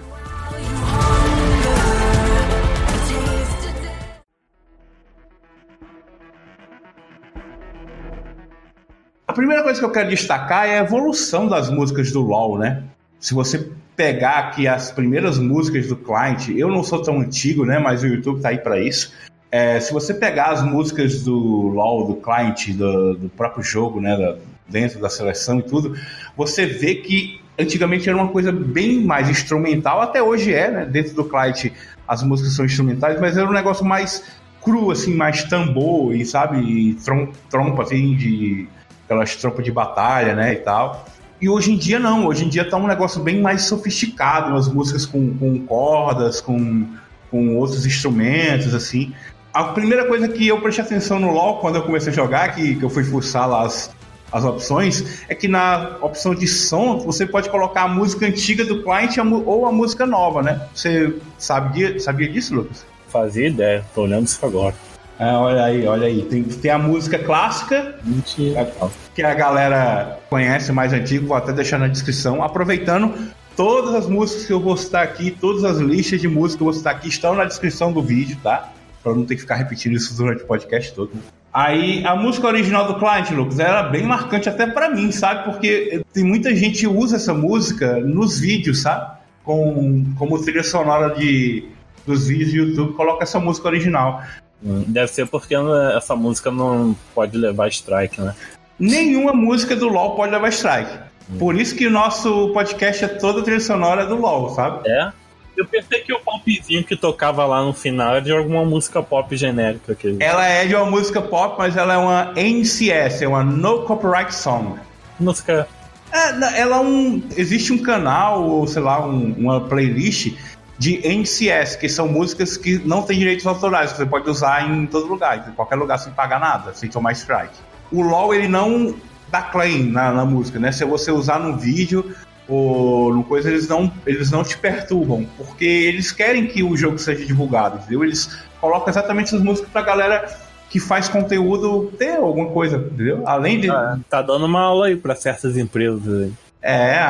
A 9.28 9.34
primeira 9.34 9.64
coisa 9.64 9.80
que 9.80 9.86
eu 9.86 9.92
quero 9.92 10.10
destacar 10.10 10.68
é 10.68 10.80
a 10.80 10.84
evolução 10.84 11.48
das 11.48 11.70
músicas 11.70 12.12
do 12.12 12.22
LoL, 12.22 12.58
né? 12.58 12.84
Se 13.20 13.34
você 13.34 13.70
pegar 13.96 14.40
aqui 14.40 14.68
as 14.68 14.92
primeiras 14.92 15.38
músicas 15.38 15.88
do 15.88 15.96
client, 15.96 16.50
eu 16.50 16.70
não 16.70 16.84
sou 16.84 17.02
tão 17.02 17.20
antigo, 17.20 17.66
né? 17.66 17.80
Mas 17.80 18.04
o 18.04 18.08
YouTube 18.08 18.42
tá 18.42 18.50
aí 18.50 18.58
para 18.58 18.80
isso. 18.80 19.14
É, 19.52 19.80
se 19.80 19.94
você 19.94 20.14
pegar 20.14 20.48
as 20.48 20.62
músicas 20.62 21.24
do 21.24 21.36
LoL, 21.36 22.08
do 22.08 22.16
client, 22.16 22.72
do, 22.72 23.16
do 23.16 23.30
próprio 23.30 23.64
jogo, 23.64 24.02
né? 24.02 24.18
Da, 24.18 24.36
dentro 24.68 25.00
da 25.00 25.10
seleção 25.10 25.60
e 25.60 25.64
tudo, 25.64 25.96
você 26.36 26.66
vê 26.66 26.96
que 26.96 27.40
antigamente 27.58 28.10
era 28.10 28.18
uma 28.18 28.30
coisa 28.30 28.52
bem 28.52 29.00
mais 29.04 29.30
instrumental, 29.30 30.02
até 30.02 30.22
hoje 30.22 30.54
é, 30.54 30.72
né? 30.72 30.86
Dentro 30.86 31.16
do 31.16 31.24
client 31.24 31.72
as 32.08 32.22
músicas 32.24 32.54
são 32.54 32.66
instrumentais, 32.66 33.20
mas 33.20 33.38
era 33.38 33.48
um 33.48 33.54
negócio 33.54 33.86
mais 33.86 34.24
cru, 34.62 34.92
assim, 34.92 35.16
mais 35.16 35.44
tambor 35.44 36.16
e, 36.16 36.26
sabe, 36.26 36.60
e 36.60 36.96
trom 36.96 37.28
trompa, 37.50 37.84
assim, 37.84 38.16
de 38.16 38.68
aquelas 39.06 39.36
trompas 39.36 39.64
de 39.64 39.72
batalha, 39.72 40.36
né, 40.36 40.54
e 40.54 40.58
tal. 40.58 41.06
E 41.46 41.50
hoje 41.50 41.72
em 41.72 41.78
dia 41.78 42.00
não, 42.00 42.26
hoje 42.26 42.44
em 42.44 42.50
dia 42.50 42.68
tá 42.68 42.76
um 42.76 42.88
negócio 42.88 43.22
bem 43.22 43.40
mais 43.40 43.68
sofisticado, 43.68 44.56
as 44.56 44.68
músicas 44.68 45.06
com, 45.06 45.32
com 45.38 45.60
cordas, 45.60 46.42
com, 46.42 46.88
com 47.30 47.56
outros 47.56 47.86
instrumentos, 47.86 48.74
assim. 48.74 49.14
A 49.54 49.66
primeira 49.66 50.08
coisa 50.08 50.28
que 50.28 50.48
eu 50.48 50.60
prestei 50.60 50.84
atenção 50.84 51.20
no 51.20 51.30
LoL 51.30 51.60
quando 51.60 51.76
eu 51.76 51.84
comecei 51.84 52.12
a 52.12 52.16
jogar, 52.16 52.56
que, 52.56 52.74
que 52.74 52.84
eu 52.84 52.90
fui 52.90 53.04
fuçar 53.04 53.48
lá 53.48 53.62
as, 53.62 53.92
as 54.32 54.44
opções, 54.44 55.24
é 55.30 55.36
que 55.36 55.48
na 55.48 55.98
opção 56.02 56.34
de 56.34 56.48
som 56.48 56.98
você 56.98 57.28
pode 57.28 57.48
colocar 57.48 57.84
a 57.84 57.88
música 57.88 58.26
antiga 58.26 58.66
do 58.66 58.82
cliente 58.82 59.20
ou 59.20 59.68
a 59.68 59.72
música 59.72 60.08
nova, 60.08 60.42
né? 60.42 60.68
Você 60.74 61.16
sabe, 61.38 62.00
sabia 62.00 62.28
disso, 62.28 62.56
Lucas? 62.56 62.84
Fazia 63.08 63.50
ideia, 63.50 63.86
tô 63.94 64.02
olhando 64.02 64.26
isso 64.26 64.44
agora. 64.44 64.74
É, 65.18 65.32
olha 65.32 65.64
aí, 65.64 65.88
olha 65.88 66.08
aí. 66.08 66.24
Tem, 66.24 66.44
tem 66.44 66.72
a 66.72 66.78
música 66.78 67.18
clássica. 67.18 67.96
Mentira. 68.04 68.72
Que 69.14 69.24
a 69.24 69.34
galera 69.34 70.20
conhece 70.30 70.72
mais 70.72 70.92
antigo, 70.94 71.28
vou 71.28 71.38
até 71.38 71.54
deixar 71.54 71.78
na 71.78 71.88
descrição. 71.88 72.44
Aproveitando, 72.44 73.14
todas 73.56 73.94
as 73.96 74.08
músicas 74.08 74.46
que 74.46 74.54
eu 74.54 74.60
vou 74.60 74.76
citar 74.76 75.04
aqui, 75.04 75.32
todas 75.32 75.64
as 75.64 75.78
listas 75.78 76.20
de 76.20 76.28
músicas 76.28 76.56
que 76.56 76.62
eu 76.62 76.66
vou 76.66 76.74
citar 76.74 76.96
aqui 76.96 77.08
estão 77.08 77.34
na 77.34 77.46
descrição 77.46 77.94
do 77.94 78.02
vídeo, 78.02 78.38
tá? 78.44 78.74
Pra 79.02 79.14
não 79.14 79.26
ter 79.26 79.36
que 79.36 79.42
ficar 79.42 79.56
repetindo 79.56 79.96
isso 79.96 80.16
durante 80.18 80.44
o 80.44 80.48
podcast 80.48 80.94
todo. 80.94 81.12
Aí, 81.54 82.06
a 82.06 82.16
música 82.16 82.48
original 82.48 82.86
do 82.86 83.00
Client, 83.00 83.30
Lucas, 83.32 83.60
era 83.60 83.84
bem 83.84 84.04
marcante 84.04 84.50
até 84.50 84.68
para 84.68 84.90
mim, 84.90 85.10
sabe? 85.14 85.46
Porque 85.46 86.02
tem 86.12 86.24
muita 86.24 86.54
gente 86.54 86.80
que 86.80 86.88
usa 86.88 87.16
essa 87.16 87.34
música 87.34 87.98
nos 88.02 88.38
vídeos, 88.38 88.82
sabe? 88.82 89.20
Com, 89.42 90.04
como 90.18 90.44
trilha 90.44 90.64
sonora 90.64 91.16
de, 91.16 91.70
dos 92.06 92.28
vídeos 92.28 92.52
do 92.52 92.58
YouTube, 92.58 92.94
coloca 92.96 93.24
essa 93.24 93.40
música 93.40 93.70
original. 93.70 94.22
Deve 94.62 95.08
ser 95.08 95.28
porque 95.28 95.56
essa 95.96 96.16
música 96.16 96.50
não 96.50 96.96
pode 97.14 97.38
levar 97.38 97.68
strike, 97.68 98.22
né? 98.22 98.36
Nenhuma 98.80 99.34
música 99.34 99.76
do 99.76 99.88
LoL 99.88 100.16
pode 100.16 100.32
levar 100.32 100.50
strike. 100.50 100.92
Hum. 101.30 101.38
Por 101.38 101.56
isso 101.56 101.76
que 101.76 101.88
o 101.88 101.92
nosso 101.92 102.52
podcast 102.54 103.06
é 103.06 103.08
toda 103.08 103.44
trilha 103.44 103.60
sonora 103.60 104.06
do 104.06 104.16
LoL, 104.16 104.50
sabe? 104.50 104.90
É? 104.90 105.12
Eu 105.56 105.66
pensei 105.66 106.02
que 106.02 106.14
o 106.14 106.20
popzinho 106.20 106.84
que 106.84 106.96
tocava 106.98 107.46
lá 107.46 107.64
no 107.64 107.74
final 107.74 108.12
era 108.12 108.22
de 108.22 108.32
alguma 108.32 108.66
música 108.66 109.02
pop 109.02 109.36
genérica. 109.38 109.96
Que... 109.96 110.18
Ela 110.20 110.46
é 110.46 110.66
de 110.66 110.76
uma 110.76 110.86
música 110.86 111.22
pop, 111.22 111.56
mas 111.58 111.78
ela 111.78 111.94
é 111.94 111.98
uma 111.98 112.34
NCS, 112.36 113.22
é 113.22 113.28
uma 113.28 113.44
No 113.44 113.84
Copyright 113.84 114.36
Song. 114.36 114.78
Música. 115.18 115.68
É, 116.12 116.60
ela 116.60 116.78
é 116.78 116.80
um. 116.80 117.24
Existe 117.38 117.72
um 117.72 117.78
canal, 117.78 118.44
ou 118.44 118.68
sei 118.68 118.82
lá, 118.82 119.06
um, 119.06 119.34
uma 119.38 119.62
playlist 119.62 120.34
de 120.78 121.00
NCS, 121.08 121.76
que 121.78 121.88
são 121.88 122.08
músicas 122.08 122.58
que 122.58 122.78
não 122.86 123.02
têm 123.02 123.18
direitos 123.18 123.46
autorais, 123.46 123.92
você 123.92 124.06
pode 124.06 124.30
usar 124.30 124.70
em 124.70 124.86
todo 124.86 125.08
lugar, 125.08 125.48
em 125.50 125.54
qualquer 125.54 125.76
lugar 125.76 125.98
sem 125.98 126.12
pagar 126.12 126.40
nada, 126.40 126.74
sem 126.74 126.90
tomar 126.90 127.14
strike. 127.14 127.56
O 127.92 128.02
LoL 128.02 128.34
ele 128.34 128.48
não 128.48 128.96
dá 129.30 129.42
claim 129.42 129.90
na, 129.90 130.12
na 130.12 130.26
música, 130.26 130.60
né? 130.60 130.72
Se 130.72 130.84
você 130.84 131.12
usar 131.12 131.40
no 131.40 131.58
vídeo 131.58 132.14
ou 132.48 133.14
no 133.14 133.24
coisa, 133.24 133.50
eles 133.50 133.68
não, 133.68 133.92
eles 134.06 134.30
não 134.32 134.44
te 134.44 134.58
perturbam, 134.58 135.26
porque 135.38 135.66
eles 135.66 136.12
querem 136.12 136.46
que 136.46 136.62
o 136.62 136.76
jogo 136.76 136.98
seja 136.98 137.26
divulgado, 137.26 137.78
entendeu? 137.78 138.04
Eles 138.04 138.38
colocam 138.60 138.90
exatamente 138.90 139.28
essas 139.28 139.42
músicas 139.42 139.72
pra 139.72 139.82
galera 139.82 140.26
que 140.70 140.80
faz 140.80 141.08
conteúdo 141.08 141.92
ter 141.98 142.18
alguma 142.18 142.50
coisa, 142.50 142.78
entendeu? 142.78 143.24
Além 143.26 143.62
de. 143.62 143.70
Ah, 143.70 143.98
tá 144.10 144.22
dando 144.22 144.46
uma 144.46 144.62
aula 144.62 144.88
aí 144.88 144.96
pra 144.96 145.16
certas 145.16 145.58
empresas 145.58 146.24
aí. 146.24 146.34
É, 146.68 147.06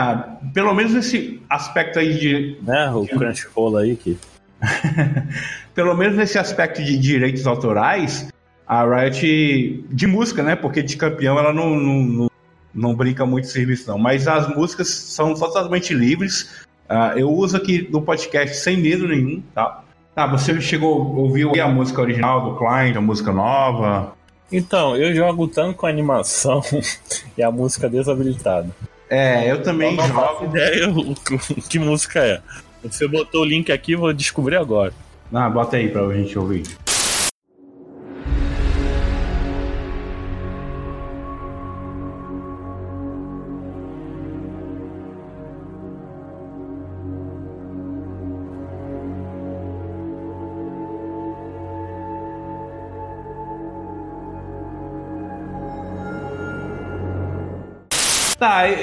pelo 0.54 0.74
menos 0.74 0.94
esse 0.94 1.42
aspecto 1.50 1.98
aí 1.98 2.14
de. 2.20 2.58
Né, 2.62 2.92
o 2.92 3.08
Crunchyroll 3.08 3.78
aí 3.78 3.96
que. 3.96 4.18
pelo 5.74 5.96
menos 5.96 6.18
nesse 6.18 6.38
aspecto 6.38 6.84
de 6.84 6.98
direitos 6.98 7.48
autorais, 7.48 8.28
a 8.68 8.84
Riot. 8.84 9.86
de 9.90 10.08
música, 10.08 10.44
né? 10.44 10.58
Porque 10.58 10.84
de 10.84 10.98
campeão 10.98 11.40
ela 11.40 11.54
não, 11.54 11.70
não, 11.74 12.04
não, 12.04 12.32
não 12.74 12.94
brinca 12.94 13.26
muito 13.26 13.48
serviço, 13.48 13.90
não. 13.90 13.98
Mas 13.98 14.28
as 14.28 14.54
músicas 14.54 14.90
são 14.90 15.34
totalmente 15.34 15.94
livres. 15.94 16.66
Uh, 16.90 17.18
eu 17.18 17.32
uso 17.32 17.56
aqui 17.56 17.88
no 17.90 18.02
podcast 18.02 18.58
sem 18.58 18.76
medo 18.76 19.08
nenhum, 19.08 19.42
tá? 19.54 19.86
Tá, 20.14 20.28
você 20.28 20.60
chegou, 20.60 21.16
ouviu 21.16 21.54
a 21.62 21.68
música 21.70 22.02
original 22.02 22.44
do 22.44 22.58
Klein, 22.58 22.94
a 22.98 23.02
música 23.02 23.32
nova? 23.32 24.14
Então, 24.52 24.98
eu 24.98 25.16
jogo 25.16 25.48
tanto 25.48 25.78
com 25.78 25.86
a 25.86 25.90
animação 25.90 26.62
e 27.38 27.42
a 27.42 27.50
música 27.50 27.90
desabilitada. 27.90 28.70
É, 29.10 29.52
eu 29.52 29.62
também 29.62 29.96
não 29.96 30.08
jogo. 30.08 30.20
faço 30.20 30.46
ideia 30.46 30.88
que 31.70 31.80
música 31.80 32.20
é. 32.20 32.42
Você 32.84 33.08
botou 33.08 33.42
o 33.42 33.46
link 33.46 33.72
aqui, 33.72 33.96
vou 33.96 34.14
descobrir 34.14 34.56
agora. 34.58 34.94
Ah, 35.34 35.50
bota 35.50 35.78
aí 35.78 35.90
pra 35.90 36.08
gente 36.14 36.38
ouvir. 36.38 36.64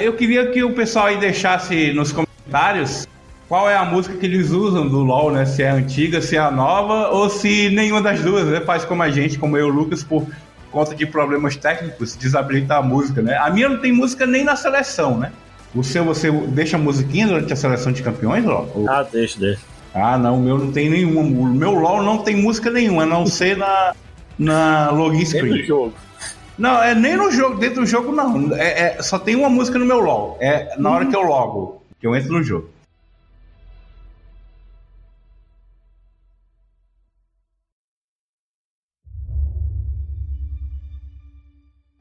Eu 0.03 0.13
queria 0.13 0.47
que 0.47 0.63
o 0.63 0.73
pessoal 0.73 1.07
aí 1.07 1.17
deixasse 1.17 1.93
nos 1.93 2.11
comentários 2.11 3.07
qual 3.47 3.69
é 3.69 3.75
a 3.75 3.85
música 3.85 4.17
que 4.17 4.25
eles 4.25 4.51
usam 4.51 4.87
do 4.87 4.99
LoL, 4.99 5.31
né? 5.31 5.45
Se 5.45 5.63
é 5.63 5.69
a 5.69 5.73
antiga, 5.75 6.21
se 6.21 6.35
é 6.35 6.39
a 6.39 6.51
nova, 6.51 7.09
ou 7.09 7.29
se 7.29 7.69
nenhuma 7.69 8.01
das 8.01 8.19
duas, 8.21 8.45
né? 8.45 8.61
Faz 8.61 8.83
como 8.83 9.03
a 9.03 9.09
gente, 9.09 9.37
como 9.37 9.57
eu 9.57 9.67
e 9.67 9.71
o 9.71 9.73
Lucas, 9.73 10.03
por 10.03 10.25
conta 10.71 10.95
de 10.95 11.05
problemas 11.05 11.55
técnicos, 11.55 12.15
desabilita 12.15 12.75
a 12.75 12.81
música, 12.81 13.21
né? 13.21 13.37
A 13.37 13.49
minha 13.49 13.69
não 13.69 13.77
tem 13.77 13.91
música 13.91 14.25
nem 14.25 14.43
na 14.43 14.55
seleção, 14.55 15.17
né? 15.17 15.31
O 15.75 15.83
seu, 15.83 16.03
você 16.03 16.31
deixa 16.31 16.77
a 16.77 16.79
musiquinha 16.79 17.27
durante 17.27 17.53
a 17.53 17.55
seleção 17.55 17.91
de 17.91 18.03
campeões, 18.03 18.43
LoL? 18.43 18.71
Ou... 18.75 18.89
Ah, 18.89 19.03
deixa, 19.03 19.39
deixa. 19.39 19.61
Ah, 19.93 20.17
não, 20.17 20.37
o 20.37 20.41
meu 20.41 20.57
não 20.57 20.71
tem 20.71 20.89
nenhuma. 20.89 21.21
O 21.21 21.45
meu 21.45 21.73
LoL 21.73 22.01
não 22.01 22.19
tem 22.19 22.35
música 22.35 22.71
nenhuma, 22.71 23.03
a 23.03 23.05
não 23.05 23.25
ser 23.25 23.55
na, 23.55 23.93
na 24.37 24.89
login 24.89 25.25
screen. 25.25 25.63
jogo. 25.63 25.93
Não, 26.57 26.81
é 26.81 26.93
nem 26.93 27.17
no 27.17 27.31
jogo, 27.31 27.57
dentro 27.57 27.81
do 27.81 27.85
jogo 27.87 28.11
não. 28.11 28.55
É, 28.55 28.97
é, 28.97 29.01
só 29.01 29.17
tem 29.17 29.35
uma 29.35 29.49
música 29.49 29.79
no 29.79 29.85
meu 29.85 29.99
LoL. 29.99 30.37
É 30.39 30.77
na 30.77 30.91
hora 30.91 31.05
que 31.05 31.15
eu 31.15 31.21
logo, 31.21 31.81
que 31.99 32.05
eu 32.05 32.15
entro 32.15 32.33
no 32.33 32.43
jogo. 32.43 32.69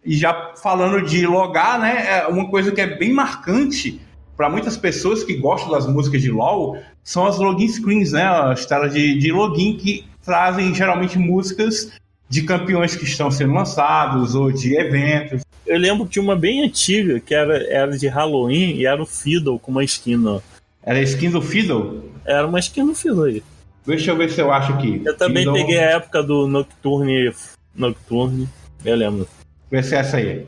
E 0.04 0.16
já 0.16 0.52
falando 0.56 1.06
de 1.06 1.26
logar, 1.26 1.78
né? 1.78 2.18
É 2.18 2.26
uma 2.26 2.50
coisa 2.50 2.72
que 2.72 2.80
é 2.80 2.86
bem 2.86 3.12
marcante 3.12 4.00
para 4.36 4.50
muitas 4.50 4.76
pessoas 4.76 5.22
que 5.22 5.36
gostam 5.36 5.70
das 5.70 5.86
músicas 5.86 6.20
de 6.20 6.30
LoL 6.30 6.76
são 7.04 7.26
as 7.26 7.38
login 7.38 7.68
screens, 7.68 8.12
né? 8.12 8.24
As 8.24 8.66
telas 8.66 8.92
de, 8.92 9.16
de 9.18 9.32
login 9.32 9.76
que 9.76 10.04
trazem 10.24 10.74
geralmente 10.74 11.18
músicas 11.18 11.92
de 12.32 12.42
campeões 12.44 12.96
que 12.96 13.04
estão 13.04 13.30
sendo 13.30 13.52
lançados 13.52 14.34
ou 14.34 14.50
de 14.50 14.74
eventos. 14.74 15.42
Eu 15.66 15.78
lembro 15.78 16.08
de 16.08 16.18
uma 16.18 16.34
bem 16.34 16.64
antiga 16.64 17.20
que 17.20 17.34
era, 17.34 17.62
era 17.70 17.98
de 17.98 18.08
Halloween 18.08 18.74
e 18.74 18.86
era 18.86 19.02
o 19.02 19.04
Fiddle 19.04 19.58
com 19.58 19.70
uma 19.70 19.84
skin. 19.84 20.26
Ó. 20.26 20.40
Era 20.82 20.98
a 20.98 21.02
skin 21.02 21.28
do 21.28 21.42
Fiddle? 21.42 22.10
Era 22.24 22.46
uma 22.46 22.58
skin 22.58 22.86
do 22.86 22.94
Fiddle 22.94 23.24
aí. 23.24 23.42
Deixa 23.86 24.12
eu 24.12 24.16
ver 24.16 24.30
se 24.30 24.40
eu 24.40 24.50
acho 24.50 24.72
aqui. 24.72 25.02
Eu 25.04 25.14
também 25.14 25.44
Fiddle... 25.44 25.60
peguei 25.60 25.78
a 25.78 25.90
época 25.90 26.22
do 26.22 26.48
Nocturne. 26.48 27.34
Nocturne. 27.76 28.48
Eu 28.82 28.96
lembro. 28.96 29.28
Vê 29.70 29.82
se 29.82 29.94
é 29.94 29.98
essa 29.98 30.16
aí. 30.16 30.46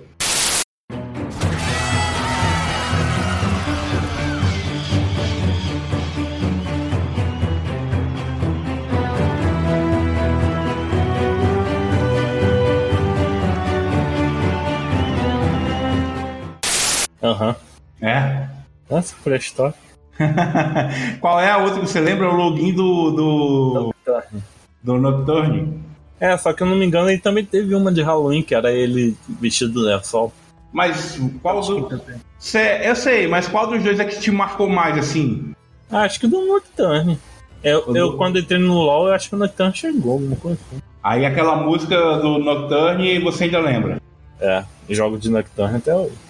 Aham. 17.25 17.49
Uhum. 17.49 18.09
É? 18.09 18.49
Nossa, 18.91 19.15
por 19.25 19.33
história. 19.33 19.75
Qual 21.21 21.41
é 21.41 21.51
a 21.51 21.59
outra 21.59 21.81
que 21.81 21.87
você 21.87 22.01
lembra? 22.01 22.29
O 22.29 22.37
login 22.37 22.73
do. 22.75 23.11
do... 23.11 23.75
Nocturne. 23.75 24.43
Do 24.83 24.99
Nocturne. 24.99 25.81
É, 26.21 26.37
só 26.37 26.53
que 26.53 26.63
eu 26.63 26.67
não 26.67 26.77
me 26.77 26.85
engano, 26.85 27.09
ele 27.09 27.19
também 27.21 27.45
teve 27.45 27.75
uma 27.75 27.91
de 27.91 28.03
Halloween, 28.03 28.43
que 28.43 28.55
era 28.55 28.71
ele 28.71 29.17
vestido 29.41 29.73
do 29.73 29.81
lençol. 29.81 30.33
Mas 30.73 31.19
qual 31.43 31.61
do. 31.63 32.03
Cê, 32.39 32.81
eu 32.85 32.95
sei, 32.95 33.27
mas 33.27 33.49
qual 33.49 33.67
dos 33.67 33.83
dois 33.83 33.99
é 33.99 34.05
que 34.05 34.21
te 34.21 34.31
marcou 34.31 34.69
mais, 34.69 34.99
assim? 34.99 35.55
Ah, 35.91 36.03
acho 36.03 36.21
que 36.21 36.27
do 36.27 36.47
Nocturne. 36.47 37.19
Eu, 37.63 37.95
eu, 37.95 38.17
quando 38.19 38.39
entrei 38.39 38.59
no 38.59 38.75
LoL, 38.75 39.09
eu 39.09 39.15
acho 39.15 39.31
que 39.31 39.35
o 39.35 39.39
Nocturne 39.39 39.75
chegou, 39.75 40.13
alguma 40.13 40.37
coisa 40.37 40.59
assim. 40.69 40.83
Aí 41.03 41.25
aquela 41.25 41.57
música 41.57 42.19
do 42.19 42.39
Nocturne 42.39 43.19
você 43.21 43.45
ainda 43.45 43.61
lembra? 43.61 44.03
É, 44.39 44.65
jogo 44.91 45.19
de 45.19 45.31
Nocturne 45.31 45.77
até 45.77 45.95
hoje. 45.95 46.24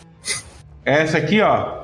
Essa 0.86 1.16
aqui, 1.16 1.40
ó. 1.40 1.82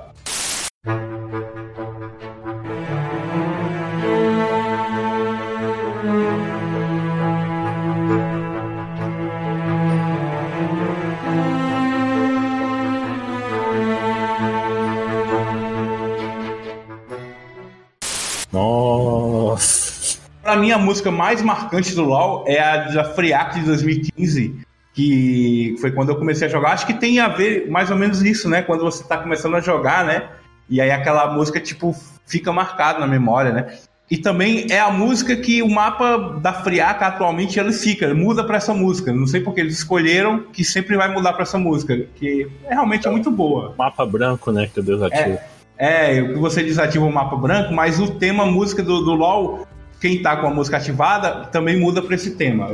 Nossa. 18.52 20.18
Pra 20.42 20.56
mim, 20.56 20.72
a 20.72 20.78
música 20.78 21.10
mais 21.10 21.40
marcante 21.40 21.94
do 21.94 22.02
LoL 22.02 22.44
é 22.46 22.60
a 22.60 22.76
da 22.88 23.04
Friac 23.14 23.60
de 23.60 23.64
2015, 23.64 24.60
que 24.92 25.76
foi 25.80 25.92
quando 25.92 26.10
eu 26.10 26.16
comecei 26.16 26.46
a 26.46 26.50
jogar. 26.50 26.72
Acho 26.72 26.86
que 26.86 26.94
tem 26.94 27.20
a 27.20 27.28
ver 27.28 27.70
mais 27.70 27.90
ou 27.90 27.96
menos 27.96 28.22
isso, 28.22 28.48
né? 28.48 28.62
Quando 28.62 28.82
você 28.82 29.04
tá 29.04 29.18
começando 29.18 29.54
a 29.54 29.60
jogar, 29.60 30.04
né? 30.04 30.28
E 30.68 30.80
aí 30.80 30.90
aquela 30.90 31.32
música, 31.32 31.60
tipo, 31.60 31.94
fica 32.26 32.52
marcada 32.52 32.98
na 32.98 33.06
memória, 33.06 33.52
né? 33.52 33.78
E 34.10 34.18
também 34.18 34.66
é 34.68 34.80
a 34.80 34.90
música 34.90 35.36
que 35.36 35.62
o 35.62 35.68
mapa 35.68 36.40
da 36.42 36.52
Friaca 36.52 37.06
atualmente 37.06 37.60
ele 37.60 37.72
fica, 37.72 38.12
muda 38.12 38.42
para 38.42 38.56
essa 38.56 38.74
música. 38.74 39.12
Não 39.12 39.26
sei 39.26 39.40
porque 39.40 39.60
eles 39.60 39.78
escolheram 39.78 40.46
que 40.52 40.64
sempre 40.64 40.96
vai 40.96 41.08
mudar 41.12 41.32
para 41.32 41.44
essa 41.44 41.58
música, 41.58 41.96
que 42.16 42.48
realmente 42.68 43.06
é 43.06 43.10
muito 43.10 43.30
boa. 43.30 43.72
Mapa 43.78 44.04
branco, 44.04 44.50
né, 44.50 44.68
que 44.72 44.80
eu 44.80 44.82
desativo. 44.82 45.38
É, 45.78 46.18
é, 46.18 46.22
você 46.34 46.60
desativa 46.60 47.04
o 47.04 47.12
mapa 47.12 47.36
branco, 47.36 47.72
mas 47.72 48.00
o 48.00 48.10
tema 48.10 48.44
música 48.44 48.82
do, 48.82 49.00
do 49.00 49.14
LoL, 49.14 49.64
quem 50.00 50.20
tá 50.20 50.36
com 50.36 50.48
a 50.48 50.50
música 50.50 50.78
ativada, 50.78 51.44
também 51.46 51.78
muda 51.78 52.02
para 52.02 52.16
esse 52.16 52.32
tema. 52.32 52.68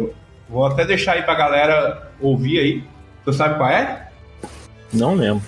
Vou 0.48 0.64
até 0.66 0.84
deixar 0.84 1.12
aí 1.12 1.22
pra 1.22 1.34
galera 1.34 2.10
ouvir 2.20 2.58
aí. 2.58 2.84
Você 3.24 3.38
sabe 3.38 3.56
qual 3.56 3.68
é? 3.68 4.08
Não 4.92 5.14
lembro. 5.14 5.42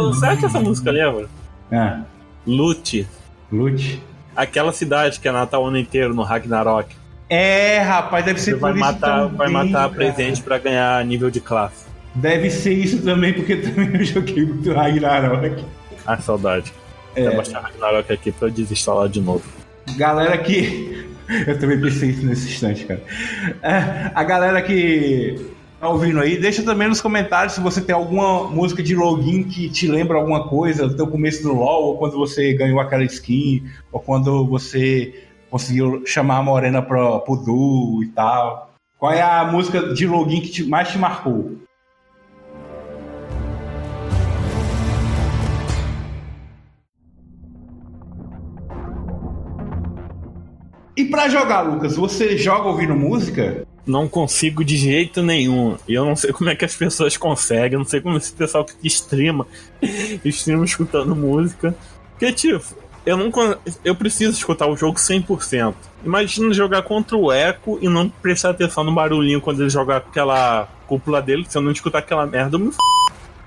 Então, 0.00 0.12
sabe 0.14 0.36
que 0.38 0.46
essa 0.46 0.60
música 0.60 0.90
lembra? 0.90 1.28
É. 1.70 1.98
Lute, 2.46 3.06
Lute. 3.50 4.02
Aquela 4.34 4.72
cidade 4.72 5.18
que 5.18 5.28
é 5.28 5.32
Natal 5.32 5.64
o 5.64 5.66
ano 5.66 5.78
inteiro 5.78 6.14
no 6.14 6.22
Ragnarok. 6.22 6.94
É, 7.28 7.78
rapaz, 7.78 8.24
deve 8.24 8.40
ser 8.40 8.52
Você 8.52 8.56
vai 8.60 8.72
por 8.72 8.78
isso 8.78 8.86
matar, 8.86 9.18
também, 9.22 9.36
vai 9.36 9.48
matar 9.48 9.72
cara. 9.72 9.88
presente 9.90 10.42
pra 10.42 10.58
ganhar 10.58 11.04
nível 11.04 11.30
de 11.30 11.40
classe. 11.40 11.86
Deve 12.14 12.50
ser 12.50 12.72
isso 12.72 13.02
também, 13.02 13.32
porque 13.32 13.56
também 13.58 13.94
eu 13.94 14.04
joguei 14.04 14.44
muito 14.44 14.72
Ragnarok. 14.72 15.64
Ah, 16.06 16.18
saudade. 16.18 16.72
É. 17.14 17.24
Vou 17.24 17.36
baixar 17.36 17.60
Ragnarok 17.60 18.12
aqui 18.12 18.30
pra 18.30 18.48
eu 18.48 18.52
desinstalar 18.52 19.08
de 19.08 19.20
novo. 19.20 19.44
Galera 19.96 20.36
que. 20.38 21.06
Eu 21.44 21.58
também 21.58 21.80
pensei 21.80 22.10
isso 22.10 22.24
nesse 22.24 22.46
instante, 22.50 22.84
cara. 22.84 23.02
É, 23.60 24.12
a 24.14 24.22
galera 24.22 24.62
que 24.62 25.55
tá 25.80 25.88
ouvindo 25.88 26.20
aí, 26.20 26.38
deixa 26.38 26.62
também 26.62 26.88
nos 26.88 27.00
comentários 27.00 27.54
se 27.54 27.60
você 27.60 27.80
tem 27.80 27.94
alguma 27.94 28.44
música 28.50 28.82
de 28.82 28.94
login 28.94 29.44
que 29.44 29.68
te 29.68 29.86
lembra 29.86 30.16
alguma 30.16 30.48
coisa 30.48 30.88
do 30.88 30.96
teu 30.96 31.06
começo 31.06 31.42
do 31.42 31.52
LoL, 31.52 31.84
ou 31.84 31.98
quando 31.98 32.16
você 32.16 32.54
ganhou 32.54 32.80
aquela 32.80 33.04
skin, 33.04 33.64
ou 33.92 34.00
quando 34.00 34.46
você 34.46 35.24
conseguiu 35.50 36.02
chamar 36.06 36.38
a 36.38 36.42
Morena 36.42 36.82
pro, 36.82 37.20
pro 37.20 37.36
duo 37.36 38.02
e 38.02 38.08
tal. 38.08 38.74
Qual 38.98 39.12
é 39.12 39.20
a 39.22 39.44
música 39.44 39.92
de 39.94 40.06
login 40.06 40.40
que 40.40 40.48
te- 40.48 40.64
mais 40.64 40.88
te 40.88 40.98
marcou? 40.98 41.56
E 50.96 51.04
pra 51.04 51.28
jogar, 51.28 51.60
Lucas, 51.60 51.94
você 51.94 52.38
joga 52.38 52.68
ouvindo 52.68 52.96
música? 52.96 53.66
Não 53.86 54.08
consigo 54.08 54.64
de 54.64 54.76
jeito 54.76 55.22
nenhum. 55.22 55.76
E 55.86 55.94
eu 55.94 56.04
não 56.04 56.16
sei 56.16 56.32
como 56.32 56.50
é 56.50 56.56
que 56.56 56.64
as 56.64 56.74
pessoas 56.74 57.16
conseguem. 57.16 57.74
Eu 57.74 57.78
não 57.80 57.86
sei 57.86 58.00
como 58.00 58.16
esse 58.16 58.32
pessoal 58.32 58.64
que 58.64 58.74
streama, 58.88 59.46
streama 60.24 60.64
escutando 60.64 61.14
música. 61.14 61.74
Porque, 62.10 62.32
tipo, 62.32 62.64
eu 63.04 63.16
não 63.16 63.30
eu 63.84 63.94
preciso 63.94 64.32
escutar 64.32 64.66
o 64.66 64.76
jogo 64.76 64.98
100%. 64.98 65.74
Imagina 66.04 66.52
jogar 66.52 66.82
contra 66.82 67.16
o 67.16 67.32
Echo 67.32 67.78
e 67.80 67.88
não 67.88 68.08
prestar 68.08 68.50
atenção 68.50 68.82
no 68.82 68.92
barulhinho 68.92 69.40
quando 69.40 69.60
ele 69.60 69.70
jogar 69.70 69.98
aquela 69.98 70.68
cúpula 70.88 71.22
dele. 71.22 71.46
Se 71.48 71.56
eu 71.56 71.62
não 71.62 71.70
escutar 71.70 71.98
aquela 71.98 72.26
merda, 72.26 72.56
eu 72.56 72.60
me 72.60 72.68
f... 72.68 72.76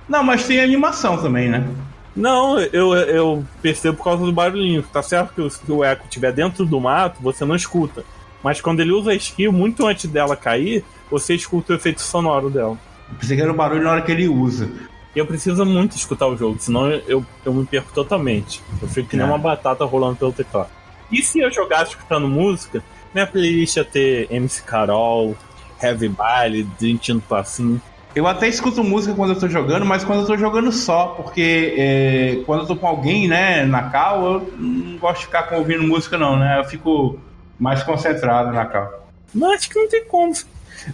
Não, 0.07 0.23
mas 0.23 0.45
tem 0.45 0.61
animação 0.61 1.17
também, 1.21 1.49
né? 1.49 1.67
Não, 2.15 2.59
eu, 2.59 2.93
eu 2.95 3.45
percebo 3.61 3.97
por 3.97 4.03
causa 4.05 4.25
do 4.25 4.31
barulhinho. 4.31 4.83
Tá 4.83 5.03
certo 5.03 5.33
que 5.33 5.41
o- 5.41 5.49
se 5.49 5.59
o 5.71 5.83
Echo 5.83 6.03
estiver 6.05 6.31
dentro 6.31 6.65
do 6.65 6.79
mato, 6.79 7.21
você 7.21 7.43
não 7.45 7.55
escuta. 7.55 8.03
Mas 8.43 8.61
quando 8.61 8.79
ele 8.79 8.91
usa 8.91 9.11
a 9.11 9.15
skill, 9.15 9.51
muito 9.51 9.85
antes 9.85 10.09
dela 10.09 10.35
cair, 10.35 10.83
você 11.11 11.35
escuta 11.35 11.73
o 11.73 11.75
efeito 11.75 12.01
sonoro 12.01 12.49
dela. 12.49 12.77
Eu 13.09 13.15
pensei 13.19 13.35
que 13.35 13.43
era 13.43 13.51
o 13.51 13.55
barulho 13.55 13.83
na 13.83 13.91
hora 13.91 14.01
que 14.01 14.11
ele 14.11 14.27
usa. 14.27 14.69
Eu 15.15 15.25
preciso 15.25 15.65
muito 15.65 15.95
escutar 15.95 16.27
o 16.27 16.37
jogo, 16.37 16.57
senão 16.59 16.87
eu, 16.89 17.01
eu, 17.07 17.25
eu 17.45 17.53
me 17.53 17.65
perco 17.65 17.91
totalmente. 17.93 18.61
Eu 18.81 18.87
fico 18.87 19.09
que 19.09 19.17
nem 19.17 19.25
É. 19.25 19.29
uma 19.29 19.37
batata 19.37 19.83
rolando 19.83 20.15
pelo 20.17 20.31
teclado. 20.31 20.69
E 21.11 21.21
se 21.23 21.39
eu 21.39 21.51
jogasse 21.51 21.91
escutando 21.91 22.27
música, 22.27 22.83
minha 23.13 23.25
playlist 23.25 23.75
ia 23.77 23.83
ter 23.83 24.27
MC 24.31 24.61
Carol, 24.63 25.35
Heavy 25.81 26.07
Baile, 26.09 26.63
Drinking 26.79 27.19
Passinho. 27.21 27.81
Eu 28.15 28.27
até 28.27 28.47
escuto 28.47 28.83
música 28.83 29.15
quando 29.15 29.31
eu 29.33 29.39
tô 29.39 29.47
jogando, 29.49 29.85
mas 29.85 30.03
quando 30.03 30.21
eu 30.21 30.27
tô 30.27 30.37
jogando 30.37 30.71
só, 30.71 31.07
porque 31.07 31.73
é, 31.77 32.41
quando 32.45 32.61
eu 32.61 32.67
tô 32.67 32.75
com 32.75 32.87
alguém, 32.87 33.27
né, 33.27 33.65
na 33.65 33.83
cal, 33.89 34.23
eu 34.23 34.53
não 34.57 34.97
gosto 34.99 35.19
de 35.21 35.25
ficar 35.25 35.43
com- 35.43 35.55
ouvindo 35.57 35.83
música 35.83 36.17
não, 36.17 36.37
né? 36.37 36.59
Eu 36.59 36.65
fico 36.65 37.19
mais 37.59 37.83
concentrado 37.83 38.51
na 38.53 38.65
cal. 38.65 39.07
Mas 39.33 39.51
acho 39.51 39.69
que 39.69 39.79
não 39.79 39.89
tem 39.89 40.05
como 40.05 40.33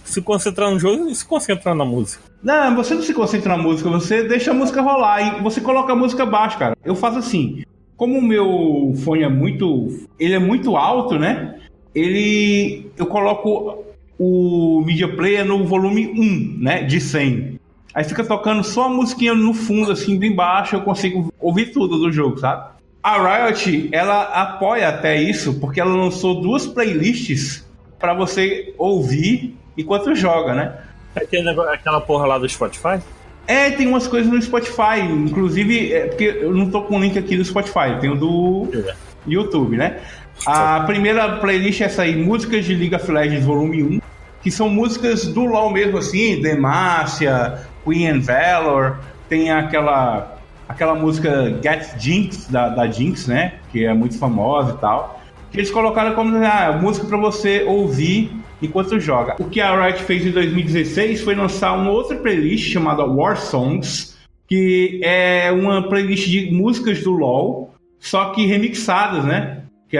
se 0.03 0.21
concentrar 0.21 0.71
no 0.71 0.79
jogo 0.79 1.07
e 1.07 1.15
se 1.15 1.25
concentrar 1.25 1.75
na 1.75 1.85
música. 1.85 2.23
Não, 2.41 2.75
você 2.75 2.93
não 2.93 3.01
se 3.01 3.13
concentra 3.13 3.55
na 3.55 3.61
música, 3.61 3.89
você 3.89 4.23
deixa 4.23 4.51
a 4.51 4.53
música 4.53 4.81
rolar 4.81 5.21
e 5.39 5.41
você 5.41 5.61
coloca 5.61 5.93
a 5.93 5.95
música 5.95 6.25
baixo, 6.25 6.57
cara. 6.57 6.75
Eu 6.83 6.95
faço 6.95 7.19
assim, 7.19 7.63
como 7.95 8.17
o 8.17 8.21
meu 8.21 8.93
fone 9.03 9.23
é 9.23 9.29
muito, 9.29 10.07
ele 10.19 10.33
é 10.33 10.39
muito 10.39 10.75
alto, 10.75 11.17
né? 11.17 11.59
Ele, 11.93 12.91
eu 12.97 13.05
coloco 13.05 13.85
o 14.19 14.81
media 14.85 15.07
player 15.07 15.45
no 15.45 15.65
volume 15.65 16.07
1, 16.07 16.61
né, 16.61 16.83
de 16.83 16.99
100. 16.99 17.59
Aí 17.93 18.03
fica 18.03 18.23
tocando 18.23 18.63
só 18.63 18.85
a 18.85 18.89
musiquinha 18.89 19.33
no 19.33 19.53
fundo, 19.53 19.91
assim, 19.91 20.17
bem 20.17 20.35
baixo, 20.35 20.75
eu 20.75 20.81
consigo 20.81 21.33
ouvir 21.39 21.67
tudo 21.67 21.97
do 21.97 22.11
jogo, 22.11 22.37
sabe? 22.37 22.74
A 23.05 23.45
Riot, 23.45 23.89
ela 23.91 24.23
apoia 24.23 24.89
até 24.89 25.15
isso, 25.15 25.59
porque 25.59 25.79
ela 25.79 25.93
lançou 25.93 26.41
duas 26.41 26.65
playlists 26.65 27.63
para 27.99 28.15
você 28.15 28.73
ouvir 28.79 29.55
enquanto 29.77 30.15
joga, 30.15 30.55
né? 30.55 30.73
É 31.15 31.21
aquele 31.21 31.47
aquela 31.51 32.01
porra 32.01 32.25
lá 32.25 32.39
do 32.39 32.49
Spotify? 32.49 32.99
É, 33.45 33.69
tem 33.69 33.85
umas 33.85 34.07
coisas 34.07 34.31
no 34.31 34.41
Spotify, 34.41 35.01
inclusive, 35.07 35.93
é, 35.93 36.07
porque 36.07 36.23
eu 36.23 36.51
não 36.51 36.71
tô 36.71 36.81
com 36.81 36.97
o 36.97 36.99
link 36.99 37.15
aqui 37.15 37.37
do 37.37 37.45
Spotify, 37.45 37.95
tem 38.01 38.09
o 38.09 38.15
do 38.15 38.69
YouTube, 39.27 39.77
né? 39.77 39.99
A 40.47 40.79
primeira 40.79 41.37
playlist 41.37 41.81
é 41.81 41.83
essa 41.83 42.01
aí, 42.01 42.15
músicas 42.15 42.65
de 42.65 42.73
League 42.73 42.95
of 42.95 43.11
Legends 43.11 43.45
Volume 43.45 43.83
1, 43.83 44.01
que 44.41 44.49
são 44.49 44.67
músicas 44.67 45.27
do 45.27 45.45
LoL 45.45 45.69
mesmo, 45.71 45.99
assim, 45.99 46.41
Demacia, 46.41 47.59
Queen 47.85 48.07
and 48.07 48.21
Valor, 48.21 48.97
tem 49.29 49.51
aquela 49.51 50.34
aquela 50.67 50.95
música 50.95 51.59
Get 51.61 51.99
Jinx, 51.99 52.47
da, 52.49 52.69
da 52.69 52.87
Jinx, 52.87 53.27
né? 53.27 53.53
Que 53.71 53.85
é 53.85 53.93
muito 53.93 54.17
famosa 54.17 54.73
e 54.73 54.77
tal. 54.77 55.21
Que 55.51 55.57
eles 55.57 55.71
colocaram 55.71 56.15
como 56.15 56.35
ah, 56.37 56.77
música 56.81 57.07
para 57.07 57.17
você 57.17 57.63
ouvir 57.63 58.31
enquanto 58.61 58.99
joga. 58.99 59.35
O 59.39 59.45
que 59.45 59.61
a 59.61 59.85
Riot 59.85 60.03
fez 60.03 60.25
em 60.25 60.31
2016 60.31 61.21
foi 61.21 61.35
lançar 61.35 61.73
uma 61.73 61.91
outra 61.91 62.17
playlist 62.17 62.71
chamada 62.71 63.05
War 63.05 63.37
Songs, 63.37 64.17
que 64.47 64.99
é 65.03 65.51
uma 65.51 65.87
playlist 65.87 66.27
de 66.27 66.51
músicas 66.51 67.03
do 67.03 67.11
LoL, 67.11 67.73
só 67.99 68.31
que 68.31 68.45
remixadas, 68.45 69.23
né? 69.23 69.63
Que 69.89 69.97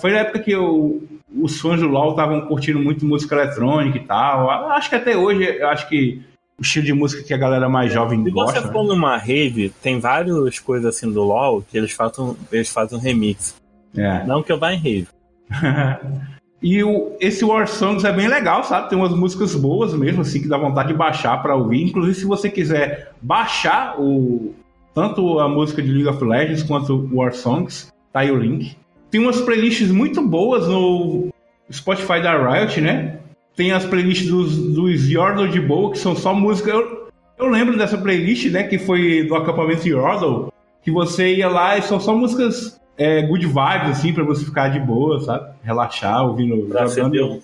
foi 0.00 0.12
na 0.12 0.20
época 0.20 0.40
que 0.40 0.50
eu- 0.50 1.02
os 1.40 1.60
fãs 1.60 1.80
do 1.80 1.86
LoL 1.86 2.10
estavam 2.10 2.40
curtindo 2.42 2.80
muito 2.80 3.06
música 3.06 3.36
eletrônica 3.36 3.98
e 3.98 4.00
tal. 4.00 4.50
Acho 4.70 4.90
que 4.90 4.96
até 4.96 5.16
hoje, 5.16 5.62
acho 5.62 5.88
que 5.88 6.20
o 6.60 6.62
estilo 6.62 6.84
de 6.84 6.92
música 6.92 7.22
que 7.22 7.32
a 7.32 7.38
galera 7.38 7.68
mais 7.68 7.90
jovem 7.90 8.22
Se 8.22 8.30
gosta. 8.30 8.60
você 8.60 8.66
né? 8.66 8.72
for 8.72 8.84
numa 8.84 9.16
rave, 9.16 9.72
tem 9.82 9.98
várias 9.98 10.58
coisas 10.58 10.94
assim 10.94 11.10
do 11.10 11.22
LoL 11.22 11.62
que 11.62 11.78
eles 11.78 11.92
fazem, 11.92 12.36
eles 12.52 12.70
fazem 12.70 12.98
um 12.98 13.00
remix. 13.00 13.54
É. 13.96 14.24
Não 14.26 14.42
que 14.42 14.52
eu 14.52 14.58
vá 14.58 14.72
em 14.72 14.76
rave. 14.76 15.08
E 16.62 16.84
o, 16.84 17.16
esse 17.18 17.42
War 17.42 17.66
Songs 17.66 18.04
é 18.04 18.12
bem 18.12 18.28
legal, 18.28 18.62
sabe? 18.64 18.90
Tem 18.90 18.98
umas 18.98 19.14
músicas 19.14 19.54
boas 19.54 19.94
mesmo, 19.94 20.20
assim, 20.20 20.42
que 20.42 20.48
dá 20.48 20.58
vontade 20.58 20.88
de 20.88 20.94
baixar 20.94 21.40
pra 21.42 21.56
ouvir. 21.56 21.82
Inclusive, 21.82 22.14
se 22.14 22.26
você 22.26 22.50
quiser 22.50 23.12
baixar 23.22 23.98
o 23.98 24.54
tanto 24.94 25.38
a 25.38 25.48
música 25.48 25.80
de 25.80 25.90
League 25.90 26.08
of 26.08 26.22
Legends 26.22 26.62
quanto 26.62 27.08
War 27.14 27.32
Songs, 27.32 27.90
tá 28.12 28.20
aí 28.20 28.30
o 28.30 28.36
link. 28.36 28.76
Tem 29.10 29.20
umas 29.20 29.40
playlists 29.40 29.90
muito 29.90 30.20
boas 30.20 30.68
no 30.68 31.28
Spotify 31.72 32.20
da 32.20 32.36
Riot, 32.36 32.78
né? 32.80 33.18
Tem 33.56 33.72
as 33.72 33.84
playlists 33.84 34.28
dos, 34.28 34.56
dos 34.56 35.10
Yordle 35.10 35.48
de 35.48 35.60
Boa, 35.60 35.92
que 35.92 35.98
são 35.98 36.16
só 36.16 36.32
música. 36.32 36.70
Eu, 36.70 37.08
eu 37.38 37.48
lembro 37.48 37.76
dessa 37.76 37.98
playlist, 37.98 38.50
né? 38.50 38.62
Que 38.62 38.78
foi 38.78 39.24
do 39.24 39.34
acampamento 39.34 39.88
Yordle, 39.88 40.52
que 40.82 40.90
você 40.90 41.34
ia 41.36 41.48
lá 41.48 41.76
e 41.76 41.82
são 41.82 42.00
só 42.00 42.14
músicas 42.14 42.80
é, 42.96 43.22
good 43.22 43.46
vibes, 43.46 43.90
assim, 43.90 44.12
pra 44.12 44.24
você 44.24 44.44
ficar 44.44 44.68
de 44.68 44.78
boa, 44.78 45.20
sabe? 45.20 45.54
Relaxar, 45.62 46.26
ouvindo. 46.26 46.66
Pra 46.68 46.86
jogando. 46.86 47.40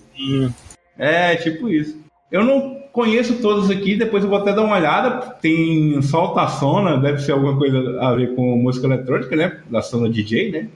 É, 0.97 1.35
tipo 1.35 1.67
isso. 1.69 1.97
Eu 2.31 2.43
não 2.43 2.77
conheço 2.91 3.41
todos 3.41 3.69
aqui, 3.69 3.95
depois 3.95 4.23
eu 4.23 4.29
vou 4.29 4.39
até 4.39 4.53
dar 4.53 4.63
uma 4.63 4.75
olhada. 4.75 5.31
Tem 5.41 6.01
Solta 6.01 6.41
a 6.41 6.47
Sona, 6.47 6.97
deve 6.97 7.19
ser 7.19 7.31
alguma 7.31 7.57
coisa 7.57 7.99
a 8.01 8.13
ver 8.13 8.35
com 8.35 8.57
música 8.57 8.87
eletrônica, 8.87 9.35
né? 9.35 9.59
Da 9.69 9.81
Sona 9.81 10.09
DJ, 10.09 10.51
né? 10.51 10.67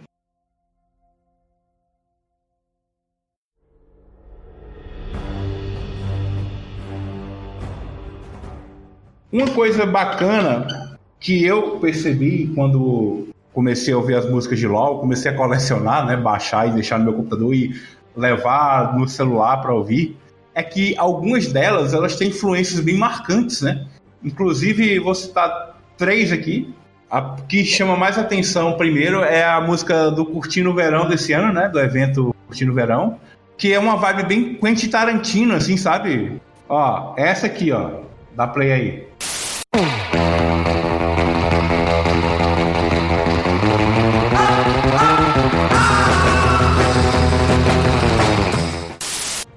Uma 9.32 9.48
coisa 9.48 9.86
bacana 9.86 10.98
que 11.17 11.46
eu 11.46 11.78
percebi 11.80 12.52
quando 12.54 13.30
comecei 13.54 13.94
a 13.94 13.98
ouvir 13.98 14.15
as 14.15 14.30
músicas 14.30 14.60
de 14.60 14.67
LoL, 14.67 15.00
comecei 15.00 15.32
a 15.32 15.34
colecionar, 15.34 16.06
né, 16.06 16.17
baixar 16.17 16.67
e 16.67 16.72
deixar 16.72 16.98
no 16.98 17.06
meu 17.06 17.13
computador 17.13 17.54
e 17.54 17.74
levar 18.15 18.98
no 18.98 19.08
celular 19.08 19.62
para 19.62 19.74
ouvir, 19.74 20.17
é 20.54 20.62
que 20.62 20.98
algumas 20.98 21.48
delas 21.48 21.94
elas 21.94 22.17
têm 22.17 22.28
influências 22.28 22.82
bem 22.82 22.98
marcantes, 22.98 23.62
né? 23.62 23.86
Inclusive, 24.22 25.00
vou 25.00 25.15
citar 25.15 25.80
três 25.98 26.32
aqui. 26.32 26.74
A 27.10 27.38
que 27.48 27.63
chama 27.63 27.96
mais 27.96 28.17
atenção 28.17 28.74
primeiro 28.74 29.22
é 29.22 29.44
a 29.44 29.62
música 29.62 30.12
do 30.12 30.26
Curtindo 30.26 30.74
Verão 30.74 31.08
desse 31.08 31.32
ano, 31.32 31.54
né? 31.54 31.70
Do 31.70 31.80
evento 31.80 32.36
Curtindo 32.48 32.74
Verão, 32.74 33.17
que 33.58 33.74
é 33.74 33.80
uma 33.80 33.96
vibe 33.96 34.24
bem 34.24 34.54
Quentin 34.56 34.89
Tarantino, 34.89 35.56
assim, 35.56 35.78
sabe? 35.78 36.41
Ó, 36.67 37.13
essa 37.17 37.48
aqui, 37.48 37.72
ó. 37.72 38.02
Dá 38.36 38.48
play 38.48 38.72
aí. 38.72 39.11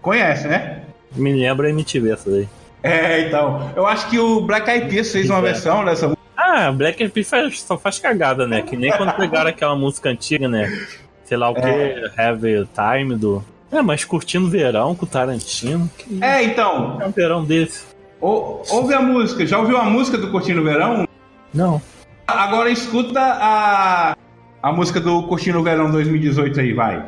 Conhece, 0.01 0.49
né? 0.49 0.83
Me 1.17 1.33
lembra 1.33 1.69
a 1.69 1.71
MTV 1.71 2.11
essa 2.13 2.31
daí. 2.31 2.49
É, 2.83 3.21
então. 3.23 3.71
Eu 3.75 3.87
acho 3.87 4.09
que 4.11 4.19
o 4.19 4.41
Black 4.43 4.69
Eyed 4.69 4.89
Peas 4.89 5.11
fez 5.11 5.31
uma 5.31 5.39
É. 5.39 5.43
versão 5.43 5.85
dessa 5.85 6.09
música. 6.09 6.23
Ah, 6.37 6.67
Ah, 6.67 6.73
Black 6.73 7.03
Eyed 7.03 7.13
Peas 7.13 7.29
faz, 7.29 7.63
só 7.63 7.79
faz 7.79 7.99
cagada, 7.99 8.47
né? 8.47 8.63
Que 8.63 8.77
nem 8.77 8.91
quando 8.93 9.13
pegaram 9.17 9.49
aquela 9.51 9.75
música 9.75 10.11
antiga, 10.11 10.49
né? 10.49 10.71
Sei 11.25 11.37
lá 11.37 11.49
o 11.49 11.55
que, 11.55 11.61
É. 11.67 12.11
Have 12.17 12.69
Time 12.75 13.17
do. 13.17 13.43
É, 13.73 13.81
mas 13.83 14.05
curtindo 14.05 14.49
verão 14.49 14.95
com 14.95 15.05
o 15.05 15.09
Tarantino. 15.09 15.91
Que 15.97 16.23
É, 16.23 16.43
então, 16.45 16.99
é 17.01 17.07
um 17.07 17.11
verão 17.11 17.43
desse? 17.45 17.94
Ou- 18.25 18.63
ouve 18.71 18.95
a 18.95 19.01
música. 19.03 19.45
Já 19.47 19.59
ouviu 19.59 19.77
a 19.77 19.85
música 19.85 20.17
do 20.17 20.31
Curtindo 20.31 20.63
o 20.63 20.65
Verão? 20.65 21.07
Não. 21.53 21.81
Agora 22.27 22.71
escuta 22.71 23.21
a, 23.21 24.17
a 24.63 24.73
música 24.73 24.99
do 24.99 25.25
Curtindo 25.25 25.59
o 25.61 25.63
Verão 25.63 25.91
2018 25.91 26.59
aí, 26.61 26.73
vai. 26.73 27.05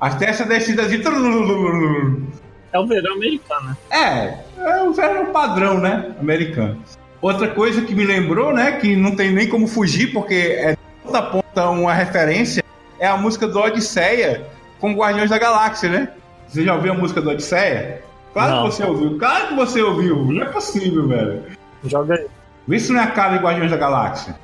Até 0.00 0.26
essa 0.26 0.44
descida 0.44 0.86
de. 0.86 0.96
É 2.72 2.78
o 2.78 2.86
verão 2.86 3.14
americano, 3.14 3.68
né? 3.68 3.76
É, 3.90 4.70
é 4.78 4.82
o 4.82 4.92
verão 4.92 5.26
padrão, 5.32 5.78
né? 5.78 6.14
Americano. 6.20 6.82
Outra 7.24 7.48
coisa 7.48 7.80
que 7.80 7.94
me 7.94 8.04
lembrou, 8.04 8.52
né? 8.52 8.72
Que 8.72 8.94
não 8.94 9.16
tem 9.16 9.32
nem 9.32 9.48
como 9.48 9.66
fugir, 9.66 10.12
porque 10.12 10.34
é 10.34 10.76
toda 11.02 11.22
ponta 11.22 11.70
uma 11.70 11.94
referência, 11.94 12.62
é 12.98 13.06
a 13.06 13.16
música 13.16 13.48
do 13.48 13.58
Odisseia 13.58 14.46
com 14.78 14.92
Guardiões 14.92 15.30
da 15.30 15.38
Galáxia, 15.38 15.88
né? 15.88 16.08
Você 16.46 16.62
já 16.62 16.74
ouviu 16.74 16.92
a 16.92 16.94
música 16.94 17.22
do 17.22 17.30
Odisseia? 17.30 18.02
Claro 18.34 18.50
Não. 18.50 18.64
que 18.64 18.74
você 18.74 18.84
ouviu, 18.84 19.18
claro 19.18 19.48
que 19.48 19.54
você 19.54 19.80
ouviu. 19.80 20.22
Não 20.26 20.42
é 20.42 20.44
possível, 20.44 21.08
velho. 21.08 21.44
Joga 21.84 22.14
aí. 22.14 22.26
Vê 22.68 22.78
se 22.78 22.92
não 22.92 23.00
é 23.00 23.04
a 23.04 23.10
cara 23.10 23.38
de 23.38 23.42
Guardiões 23.42 23.70
da 23.70 23.78
Galáxia. 23.78 24.38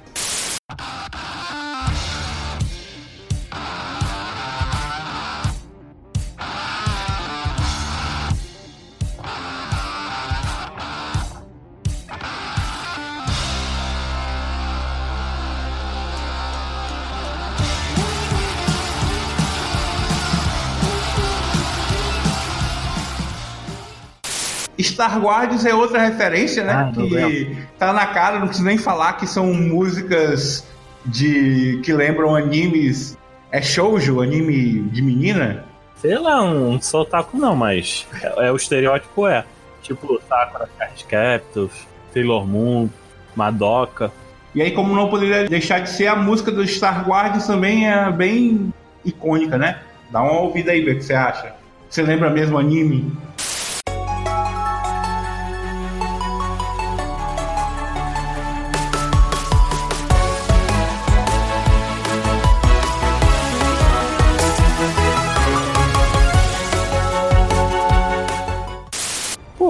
Star 24.90 25.22
Wars 25.22 25.64
é 25.64 25.74
outra 25.74 26.00
referência, 26.00 26.64
né? 26.64 26.72
Ah, 26.72 26.92
que 26.92 27.56
tá 27.78 27.92
na 27.92 28.06
cara, 28.06 28.38
não 28.38 28.46
preciso 28.46 28.66
nem 28.66 28.78
falar 28.78 29.14
que 29.14 29.26
são 29.26 29.52
músicas 29.52 30.66
de 31.04 31.80
que 31.84 31.92
lembram 31.92 32.34
animes. 32.34 33.16
É 33.52 33.60
shoujo, 33.60 34.20
anime 34.20 34.82
de 34.90 35.02
menina? 35.02 35.64
Sei 35.96 36.16
lá, 36.16 36.42
um, 36.42 36.72
não 36.72 36.80
sou 36.80 37.02
otaku 37.02 37.36
não, 37.36 37.56
mas 37.56 38.06
é, 38.22 38.46
é 38.46 38.52
o 38.52 38.56
estereótipo 38.56 39.26
é. 39.26 39.44
Tipo 39.82 40.20
Sakura 40.28 40.68
Card 40.78 41.04
Captors, 41.04 41.86
Sailor 42.12 42.46
Moon, 42.46 42.88
Madoka. 43.34 44.12
E 44.54 44.62
aí, 44.62 44.70
como 44.72 44.94
não 44.94 45.08
poderia 45.08 45.48
deixar 45.48 45.80
de 45.80 45.90
ser, 45.90 46.06
a 46.06 46.16
música 46.16 46.50
do 46.50 46.66
Star 46.66 47.08
Wars 47.08 47.46
também 47.46 47.88
é 47.88 48.10
bem 48.10 48.72
icônica, 49.04 49.56
né? 49.56 49.80
Dá 50.10 50.22
uma 50.22 50.40
ouvida 50.40 50.72
aí, 50.72 50.82
ver 50.82 50.92
o 50.92 50.96
que 50.96 51.04
você 51.04 51.14
acha. 51.14 51.54
Você 51.88 52.02
lembra 52.02 52.30
mesmo 52.30 52.58
anime? 52.58 53.12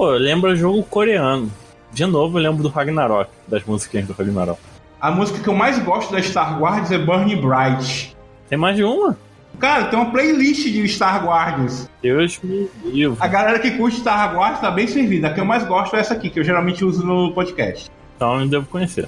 Pô, 0.01 0.09
lembra 0.13 0.55
jogo 0.55 0.81
coreano. 0.81 1.51
De 1.93 2.07
novo, 2.07 2.39
eu 2.39 2.41
lembro 2.41 2.63
do 2.63 2.69
Ragnarok, 2.69 3.29
das 3.47 3.63
musiquinhas 3.63 4.07
do 4.07 4.13
Ragnarok. 4.13 4.59
A 4.99 5.11
música 5.11 5.39
que 5.39 5.47
eu 5.47 5.53
mais 5.53 5.77
gosto 5.77 6.11
da 6.11 6.19
Star 6.19 6.59
Wars 6.59 6.89
é 6.89 6.97
Burning 6.97 7.39
Bright. 7.39 8.17
Tem 8.49 8.57
mais 8.57 8.75
de 8.75 8.83
uma? 8.83 9.15
Cara, 9.59 9.85
tem 9.85 9.99
uma 9.99 10.09
playlist 10.09 10.63
de 10.63 10.87
Star 10.87 11.23
Wars. 11.23 11.87
Deus 12.01 12.39
me 12.41 12.67
livre. 12.83 13.15
A 13.19 13.27
galera 13.27 13.59
que 13.59 13.69
curte 13.77 13.99
Star 13.99 14.35
Wars 14.35 14.59
tá 14.59 14.71
bem 14.71 14.87
servida. 14.87 15.27
A 15.27 15.33
que 15.35 15.39
eu 15.39 15.45
mais 15.45 15.63
gosto 15.65 15.95
é 15.95 15.99
essa 15.99 16.15
aqui, 16.15 16.31
que 16.31 16.39
eu 16.39 16.43
geralmente 16.43 16.83
uso 16.83 17.05
no 17.05 17.31
podcast. 17.35 17.87
Então 18.15 18.41
eu 18.41 18.47
devo 18.47 18.65
conhecer. 18.65 19.07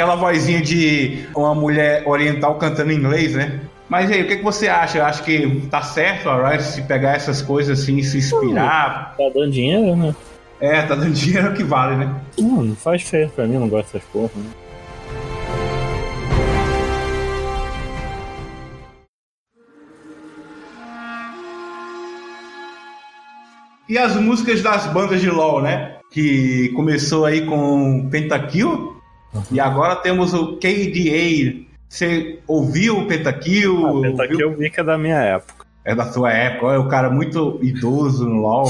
Aquela 0.00 0.16
vozinha 0.16 0.62
de 0.62 1.26
uma 1.36 1.54
mulher 1.54 2.08
oriental 2.08 2.54
cantando 2.54 2.90
em 2.90 2.96
inglês, 2.96 3.34
né? 3.34 3.60
Mas 3.86 4.10
aí, 4.10 4.22
o 4.22 4.26
que, 4.26 4.36
que 4.36 4.42
você 4.42 4.66
acha? 4.66 4.96
Eu 4.96 5.04
acho 5.04 5.22
que 5.22 5.68
tá 5.70 5.82
certo 5.82 6.30
a 6.30 6.48
Rice 6.48 6.72
se 6.72 6.82
pegar 6.84 7.16
essas 7.16 7.42
coisas 7.42 7.78
assim 7.78 7.98
e 7.98 8.02
se 8.02 8.16
inspirar. 8.16 9.14
Tá 9.18 9.24
dando 9.34 9.50
dinheiro, 9.50 9.94
né? 9.94 10.16
É, 10.58 10.80
tá 10.80 10.94
dando 10.94 11.12
dinheiro 11.12 11.52
que 11.52 11.62
vale, 11.62 11.96
né? 11.96 12.14
Não, 12.38 12.62
não 12.62 12.74
faz 12.74 13.02
feio 13.02 13.28
pra 13.28 13.46
mim, 13.46 13.58
não 13.58 13.68
gosto 13.68 13.92
dessas 13.92 14.08
porra. 14.08 14.30
Né? 14.36 14.50
E 23.86 23.98
as 23.98 24.16
músicas 24.16 24.62
das 24.62 24.86
bandas 24.86 25.20
de 25.20 25.28
LoL, 25.28 25.60
né? 25.60 25.96
Que 26.10 26.70
começou 26.70 27.26
aí 27.26 27.44
com 27.44 28.08
Pentakill 28.10 28.98
e 29.50 29.60
agora 29.60 29.96
temos 29.96 30.34
o 30.34 30.56
KDA. 30.56 31.64
Você 31.88 32.38
ouviu 32.46 32.98
o 32.98 33.06
Pentakill? 33.06 33.86
Ah, 33.86 33.90
Ouviu? 33.90 34.40
eu 34.40 34.56
vi 34.56 34.70
que 34.70 34.80
é 34.80 34.84
da 34.84 34.96
minha 34.96 35.18
época. 35.18 35.66
É 35.84 35.94
da 35.94 36.04
sua 36.12 36.32
época, 36.32 36.74
é 36.74 36.78
o 36.78 36.88
cara 36.88 37.10
muito 37.10 37.58
idoso 37.62 38.28
no 38.28 38.42
LoL. 38.42 38.68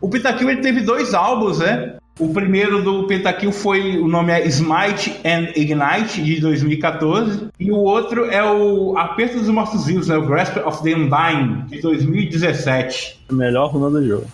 O 0.00 0.08
Pentakill 0.08 0.50
ele 0.50 0.60
teve 0.60 0.80
dois 0.80 1.12
álbuns, 1.12 1.58
né? 1.58 1.96
O 2.18 2.32
primeiro 2.32 2.82
do 2.82 3.06
Pentakill 3.06 3.52
foi, 3.52 3.98
o 3.98 4.08
nome 4.08 4.32
é 4.32 4.46
Smite 4.46 5.20
and 5.22 5.48
Ignite, 5.54 6.22
de 6.22 6.40
2014. 6.40 7.48
E 7.60 7.70
o 7.70 7.76
outro 7.76 8.24
é 8.30 8.42
o 8.42 8.96
Aperto 8.96 9.38
dos 9.38 9.50
Mortos 9.50 9.84
Vivos, 9.84 10.08
né? 10.08 10.16
O 10.16 10.26
Grasp 10.26 10.56
of 10.64 10.82
the 10.82 10.94
Undying, 10.94 11.66
de 11.66 11.82
2017. 11.82 13.20
O 13.30 13.34
melhor 13.34 13.70
runa 13.70 13.90
do 13.90 14.06
jogo. 14.06 14.26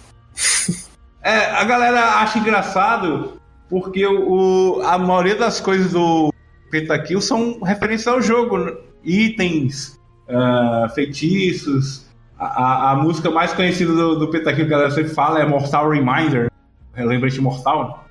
É, 1.25 1.47
a 1.53 1.65
galera 1.65 2.21
acha 2.21 2.39
engraçado 2.39 3.33
porque 3.73 4.07
o, 4.07 4.83
a 4.85 4.99
maioria 4.99 5.35
das 5.35 5.59
coisas 5.59 5.93
do 5.93 6.31
Pentakill 6.71 7.23
são 7.23 7.59
referência 7.63 8.13
ao 8.13 8.21
jogo. 8.21 8.59
né? 8.59 8.73
Itens, 9.03 9.99
ah, 10.29 10.89
feitiços. 10.95 12.07
A, 12.39 12.45
a- 12.47 12.91
a 12.91 12.97
música 12.97 13.31
mais 13.31 13.55
conhecida 13.55 13.95
do, 13.95 14.17
do 14.19 14.31
que 14.31 14.37
a 14.37 14.53
galera 14.53 14.91
sempre 14.91 15.15
fala 15.15 15.41
é 15.41 15.47
Mortal 15.47 15.89
Reminder. 15.89 16.51
É 16.95 17.03
lembrete 17.03 17.41
mortal. 17.41 18.02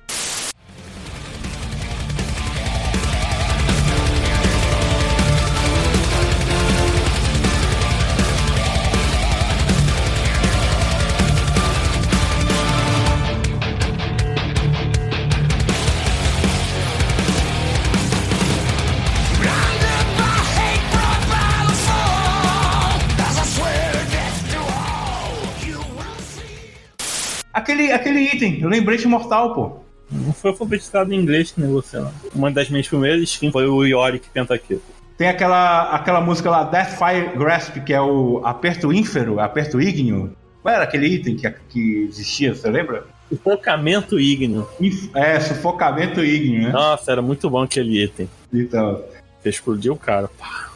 Aquele, 27.62 27.92
aquele 27.92 28.20
item, 28.22 28.66
lembrete 28.66 29.06
mortal, 29.06 29.54
pô. 29.54 29.72
Não 30.10 30.32
foi 30.32 30.50
alfabetizado 30.50 31.14
em 31.14 31.16
inglês 31.16 31.52
que 31.52 31.60
você, 31.62 31.96
não. 31.96 32.12
Uma 32.34 32.50
das 32.50 32.68
minhas 32.68 32.88
primeiras 32.88 33.22
skins 33.22 33.52
foi 33.52 33.68
o 33.68 33.84
Yorick 33.84 34.28
Pentakill. 34.30 34.82
Tem 35.16 35.28
aquela, 35.28 35.94
aquela 35.94 36.20
música 36.20 36.50
lá, 36.50 36.64
Deathfire 36.64 37.38
Grasp, 37.38 37.76
que 37.78 37.92
é 37.92 38.00
o 38.00 38.42
aperto 38.44 38.92
ínfero, 38.92 39.38
aperto 39.38 39.80
ígneo. 39.80 40.36
Qual 40.60 40.74
era 40.74 40.82
aquele 40.82 41.06
item 41.06 41.36
que, 41.36 41.48
que 41.68 42.08
existia, 42.08 42.52
você 42.52 42.68
lembra? 42.68 43.04
Sufocamento 43.28 44.18
ígneo. 44.18 44.68
É, 45.14 45.38
sufocamento 45.38 46.24
ígneo, 46.24 46.64
né? 46.64 46.72
Nossa, 46.72 47.12
era 47.12 47.22
muito 47.22 47.48
bom 47.48 47.62
aquele 47.62 48.02
item. 48.02 48.28
Então, 48.52 49.04
Você 49.40 49.50
explodiu 49.50 49.92
o 49.92 49.96
cara. 49.96 50.28
Pá. 50.36 50.71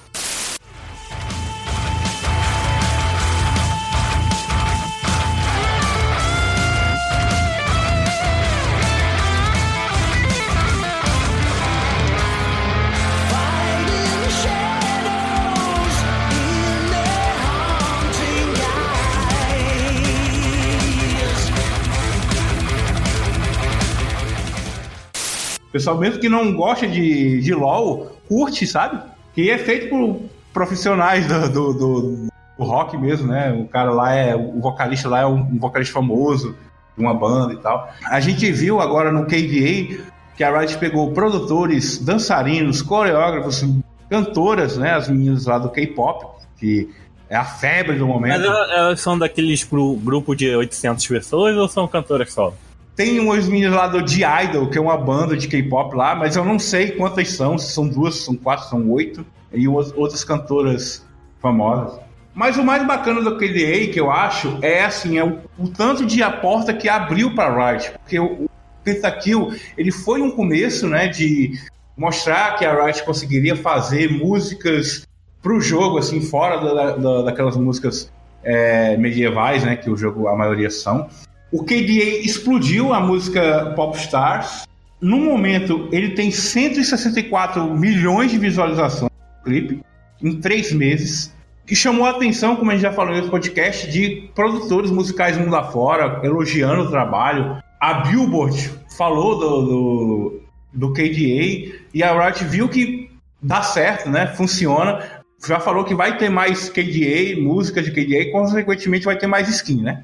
Pessoal 25.77 25.99
mesmo 25.99 26.21
que 26.21 26.29
não 26.29 26.55
gosta 26.55 26.87
de, 26.87 27.41
de 27.41 27.55
LoL, 27.55 28.13
curte, 28.29 28.67
sabe? 28.67 29.01
Que 29.35 29.51
é 29.51 29.59
feito 29.59 29.89
por 29.89 30.21
profissionais 30.53 31.27
do, 31.27 31.49
do, 31.49 31.73
do- 31.75 32.27
do 32.59 32.65
rock 32.65 32.97
mesmo, 32.97 33.27
né? 33.29 33.53
O 33.53 33.69
cara 33.69 33.91
lá 33.91 34.15
é. 34.15 34.35
O 34.35 34.61
vocalista 34.61 35.09
lá 35.09 35.21
é 35.21 35.27
um, 35.27 35.41
um 35.41 35.59
vocalista 35.59 35.93
famoso 35.93 36.57
de 36.97 37.05
uma 37.05 37.13
banda 37.13 37.53
e 37.53 37.59
tal. 37.59 37.91
A 38.07 38.19
gente 38.21 38.51
viu 38.51 38.81
agora 38.81 39.13
no 39.13 39.27
KDA 39.27 40.03
que 40.37 40.43
a 40.43 40.59
Riot 40.59 40.79
pegou 40.79 41.13
produtores, 41.13 41.99
dançarinos, 41.99 42.81
coreógrafos, 42.81 43.63
cantoras, 44.09 44.77
né? 44.79 44.93
As 44.95 45.09
meninas 45.09 45.45
lá 45.47 45.59
do 45.59 45.69
K-pop, 45.69 46.27
que 46.59 46.89
é 47.29 47.37
a 47.37 47.45
febre 47.45 47.97
do 47.99 48.07
momento. 48.07 48.39
Mas 48.39 48.71
elas, 48.71 49.01
são 49.01 49.19
daqueles 49.19 49.63
gru- 49.65 49.97
grupo 49.97 50.35
de 50.35 50.55
800 50.57 51.07
pessoas 51.07 51.57
ou 51.57 51.69
são 51.69 51.87
cantoras 51.87 52.33
só? 52.33 52.55
Tem 52.97 53.21
umas 53.21 53.47
meninas 53.47 53.75
lá 53.75 53.87
do 53.87 54.03
The 54.05 54.45
Idol, 54.45 54.69
que 54.71 54.79
é 54.79 54.81
uma 54.81 54.97
banda 54.97 55.37
de 55.37 55.47
K-pop 55.49 55.95
lá, 55.95 56.15
mas 56.15 56.35
eu 56.35 56.45
não 56.45 56.59
sei 56.59 56.93
quantas 56.93 57.31
são, 57.31 57.59
se 57.59 57.71
são 57.73 57.87
duas, 57.87 58.17
são 58.17 58.35
quatro, 58.35 58.67
são 58.71 58.91
oito, 58.91 59.25
e 59.53 59.69
o- 59.69 59.75
outras 59.75 60.25
cantoras 60.25 61.05
famosas. 61.41 62.01
Mas 62.35 62.57
o 62.57 62.65
mais 62.65 62.87
bacana 62.87 63.21
do 63.21 63.37
KDA, 63.37 63.93
que 63.93 64.01
eu 64.01 64.11
acho, 64.11 64.59
é 64.63 64.83
assim, 64.85 65.19
é 65.19 65.25
o, 65.25 65.39
o 65.59 65.69
tanto 65.69 66.07
de 66.07 66.23
a 66.23 66.31
porta 66.31 66.73
que 66.73 66.89
abriu 66.89 67.35
para 67.35 67.73
Riot, 67.73 67.93
porque 67.99 68.19
o, 68.19 68.25
o 68.45 68.51
Pentakill, 68.83 69.55
ele 69.77 69.93
foi 69.93 70.23
um 70.23 70.31
começo, 70.31 70.87
né, 70.89 71.07
de 71.09 71.53
mostrar 71.97 72.57
que 72.57 72.65
a 72.65 72.83
Riot 72.85 73.05
conseguiria 73.05 73.57
fazer 73.57 74.11
músicas 74.11 75.07
pro 75.43 75.61
jogo, 75.61 75.99
assim, 75.99 76.21
fora 76.23 76.57
da, 76.59 76.97
da- 76.97 77.23
daquelas 77.23 77.57
músicas 77.59 78.11
é, 78.43 78.97
medievais, 78.97 79.65
né, 79.65 79.77
que 79.77 79.91
o 79.91 79.97
jogo, 79.97 80.29
a 80.29 80.37
maioria 80.37 80.71
são. 80.71 81.09
O 81.53 81.63
KDA 81.63 82.25
explodiu 82.25 82.93
a 82.93 83.01
música 83.01 83.73
Popstars. 83.77 84.67
No 85.01 85.19
momento, 85.19 85.89
ele 85.93 86.11
tem 86.11 86.31
164 86.31 87.73
milhões 87.75 88.31
de 88.31 88.39
visualizações 88.39 89.11
no 89.11 89.45
clipe 89.45 89.81
em 90.23 90.41
três 90.41 90.73
meses. 90.73 91.35
Que 91.65 91.75
chamou 91.75 92.07
a 92.07 92.11
atenção, 92.11 92.57
como 92.57 92.71
a 92.71 92.75
gente 92.75 92.83
já 92.83 92.93
falou 92.93 93.13
em 93.13 93.17
outro 93.17 93.31
podcast, 93.31 93.91
de 93.91 94.29
produtores 94.35 94.91
musicais 94.91 95.37
mundo 95.37 95.57
afora, 95.57 96.21
elogiando 96.25 96.83
o 96.83 96.91
trabalho. 96.91 97.61
A 97.81 97.95
Billboard 97.95 98.73
falou 98.97 99.39
do, 99.39 99.63
do, 99.67 100.41
do 100.73 100.93
KDA 100.93 101.75
e 101.93 102.03
a 102.03 102.13
Riot 102.13 102.45
viu 102.45 102.69
que 102.69 103.11
dá 103.43 103.63
certo, 103.63 104.09
né? 104.09 104.27
Funciona. 104.29 105.01
Já 105.47 105.61
falou 105.61 105.85
que 105.85 105.95
vai 105.95 106.17
ter 106.17 106.29
mais 106.29 106.69
KDA, 106.69 107.41
música 107.41 107.83
de 107.83 107.91
KDA, 107.91 108.23
e 108.23 108.33
consequentemente 108.33 109.05
vai 109.05 109.17
ter 109.17 109.27
mais 109.27 109.49
skin, 109.49 109.83
né? 109.83 110.03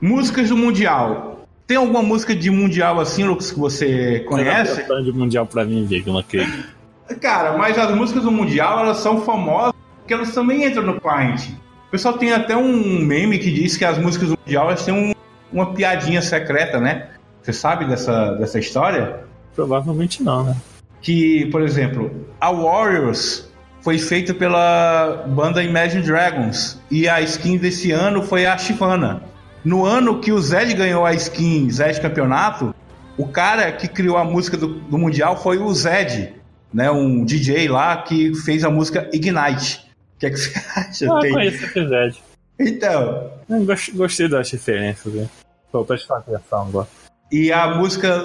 Músicas 0.00 0.48
do 0.48 0.56
Mundial. 0.56 1.46
Tem 1.66 1.76
alguma 1.76 2.02
música 2.02 2.34
de 2.34 2.50
Mundial 2.50 3.00
assim, 3.00 3.24
Lucas, 3.24 3.50
que 3.50 3.58
você 3.58 4.20
conhece? 4.20 4.84
Você 4.86 5.02
de 5.02 5.12
mundial 5.12 5.46
pra 5.46 5.64
mim 5.64 5.84
ver, 5.84 6.02
que 6.02 6.08
eu 6.08 6.12
não 6.12 6.20
acredito. 6.20 6.68
Cara, 7.20 7.56
mas 7.56 7.76
as 7.78 7.94
músicas 7.94 8.22
do 8.22 8.30
Mundial, 8.30 8.80
elas 8.80 8.98
são 8.98 9.22
famosas 9.22 9.72
porque 9.98 10.14
elas 10.14 10.32
também 10.32 10.64
entram 10.64 10.82
no 10.84 11.00
client. 11.00 11.48
O 11.88 11.90
pessoal 11.90 12.16
tem 12.18 12.32
até 12.32 12.56
um 12.56 13.00
meme 13.00 13.38
que 13.38 13.50
diz 13.50 13.76
que 13.76 13.84
as 13.84 13.98
músicas 13.98 14.28
do 14.28 14.38
Mundial 14.44 14.68
elas 14.68 14.84
têm 14.84 14.94
um- 14.94 15.12
uma 15.52 15.72
piadinha 15.72 16.20
secreta, 16.22 16.78
né? 16.80 17.08
Você 17.42 17.52
sabe 17.52 17.84
dessa, 17.86 18.32
dessa 18.32 18.58
história? 18.58 19.20
Provavelmente 19.54 20.22
não, 20.22 20.44
né? 20.44 20.56
Que, 21.00 21.46
por 21.46 21.62
exemplo, 21.62 22.10
a 22.40 22.50
Warriors 22.52 23.48
foi 23.80 23.98
feita 23.98 24.34
pela 24.34 25.24
banda 25.28 25.62
Imagine 25.62 26.02
Dragons 26.02 26.80
e 26.90 27.08
a 27.08 27.20
skin 27.20 27.56
desse 27.56 27.90
ano 27.92 28.22
foi 28.22 28.46
a 28.46 28.56
Shivana. 28.58 29.22
No 29.66 29.84
ano 29.84 30.20
que 30.20 30.30
o 30.30 30.40
Zed 30.40 30.72
ganhou 30.74 31.04
a 31.04 31.12
skin 31.14 31.68
Zed 31.72 32.00
Campeonato, 32.00 32.72
o 33.18 33.26
cara 33.26 33.72
que 33.72 33.88
criou 33.88 34.16
a 34.16 34.24
música 34.24 34.56
do, 34.56 34.68
do 34.74 34.96
Mundial 34.96 35.36
foi 35.42 35.58
o 35.58 35.74
Zed, 35.74 36.34
né? 36.72 36.88
Um 36.88 37.24
DJ 37.24 37.66
lá 37.66 38.00
que 38.02 38.32
fez 38.36 38.62
a 38.62 38.70
música 38.70 39.10
Ignite. 39.12 39.84
O 40.14 40.20
que 40.20 40.26
é 40.26 40.30
que 40.30 40.36
você 40.36 40.52
acha? 40.78 41.12
Ah, 41.12 41.18
Tem- 41.18 41.32
conheço 41.32 41.64
esse 41.64 41.88
Zed. 41.88 42.22
Então, 42.60 43.32
Gostei 43.94 44.28
das 44.28 44.48
referências, 44.52 45.12
né? 45.12 45.28
Tô 45.72 45.84
prestando 45.84 46.20
atenção 46.20 46.62
agora. 46.62 46.86
e 47.32 47.52
a 47.52 47.74
música 47.74 48.22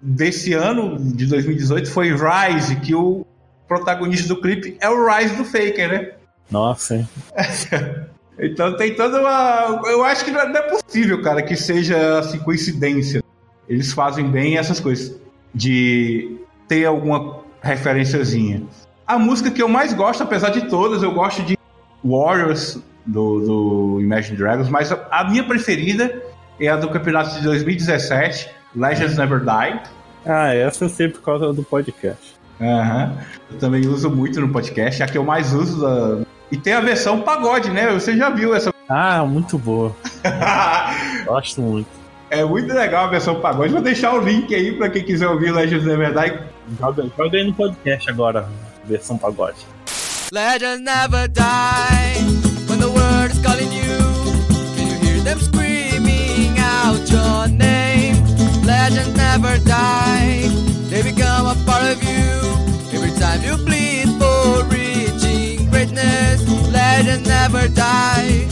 desse 0.00 0.52
ano, 0.52 0.96
de 0.96 1.26
2018, 1.26 1.90
foi 1.90 2.10
Rise, 2.14 2.76
que 2.76 2.94
o 2.94 3.26
protagonista 3.66 4.28
do 4.28 4.40
clipe 4.40 4.76
é 4.80 4.88
o 4.88 5.04
Rise 5.12 5.34
do 5.34 5.44
Faker, 5.44 5.88
né? 5.88 6.12
Nossa, 6.48 6.98
hein? 6.98 7.08
Então 8.38 8.76
tem 8.76 8.94
toda 8.94 9.20
uma. 9.20 9.82
Eu 9.88 10.04
acho 10.04 10.24
que 10.24 10.30
não 10.30 10.40
é 10.40 10.62
possível, 10.62 11.22
cara, 11.22 11.42
que 11.42 11.56
seja 11.56 12.18
assim, 12.18 12.38
coincidência. 12.38 13.22
Eles 13.68 13.92
fazem 13.92 14.28
bem 14.28 14.58
essas 14.58 14.80
coisas. 14.80 15.16
De 15.54 16.36
ter 16.66 16.84
alguma 16.84 17.40
referenciazinha. 17.62 18.62
A 19.06 19.18
música 19.18 19.50
que 19.50 19.62
eu 19.62 19.68
mais 19.68 19.92
gosto, 19.92 20.22
apesar 20.22 20.50
de 20.50 20.62
todas, 20.62 21.02
eu 21.02 21.12
gosto 21.12 21.42
de 21.42 21.56
Warriors 22.04 22.78
do, 23.06 23.40
do 23.40 24.00
Imagine 24.00 24.36
Dragons, 24.36 24.68
mas 24.68 24.90
a, 24.90 25.06
a 25.10 25.30
minha 25.30 25.44
preferida 25.44 26.22
é 26.58 26.68
a 26.68 26.76
do 26.76 26.88
campeonato 26.88 27.34
de 27.34 27.42
2017, 27.42 28.50
Legends 28.74 29.16
Never 29.16 29.40
Die. 29.40 29.80
Ah, 30.26 30.54
essa 30.54 30.84
eu 30.84 30.88
sei 30.88 31.08
por 31.08 31.20
causa 31.22 31.52
do 31.52 31.62
podcast. 31.62 32.34
Aham. 32.60 33.18
Eu 33.50 33.58
também 33.58 33.86
uso 33.86 34.10
muito 34.10 34.40
no 34.40 34.48
podcast, 34.48 35.02
é 35.02 35.04
a 35.04 35.08
que 35.08 35.18
eu 35.18 35.24
mais 35.24 35.52
uso. 35.52 35.80
Da... 35.80 36.24
E 36.54 36.56
tem 36.56 36.72
a 36.72 36.80
versão 36.80 37.20
pagode, 37.20 37.68
né? 37.68 37.92
Você 37.92 38.16
já 38.16 38.30
viu 38.30 38.54
essa. 38.54 38.72
Ah, 38.88 39.24
muito 39.24 39.58
boa. 39.58 39.96
Gosto 41.26 41.62
muito. 41.62 41.88
É 42.30 42.44
muito 42.44 42.72
legal 42.72 43.06
a 43.06 43.08
versão 43.08 43.40
pagode. 43.40 43.72
Vou 43.72 43.80
deixar 43.82 44.12
o 44.14 44.20
link 44.20 44.54
aí 44.54 44.76
pra 44.76 44.88
quem 44.90 45.02
quiser 45.02 45.26
ouvir 45.26 45.50
Legends 45.52 45.84
Never 45.86 46.12
Die. 46.12 46.38
Joga, 46.78 47.10
joga 47.16 47.38
aí 47.38 47.44
no 47.44 47.54
podcast 47.54 48.10
agora, 48.10 48.46
versão 48.84 49.16
pagode. 49.16 49.56
Legends 50.30 50.82
never 50.82 51.26
die 51.28 52.22
when 52.68 52.78
the 52.78 52.86
world 52.86 53.32
is 53.32 53.40
calling 53.40 53.72
you. 53.72 53.98
Can 54.76 54.86
you 54.86 54.98
hear 55.02 55.24
them 55.24 55.40
screaming 55.40 56.54
out 56.60 57.10
your 57.10 57.48
name? 57.48 58.22
Legends 58.64 59.16
never 59.16 59.58
die, 59.64 60.50
they 60.90 61.02
become 61.02 61.46
a 61.46 61.56
part 61.64 61.82
of 61.90 62.00
you. 62.04 62.54
Every 62.92 63.10
time 63.18 63.42
you 63.42 63.56
bleed 63.56 63.73
never 67.22 67.68
die. 67.68 68.46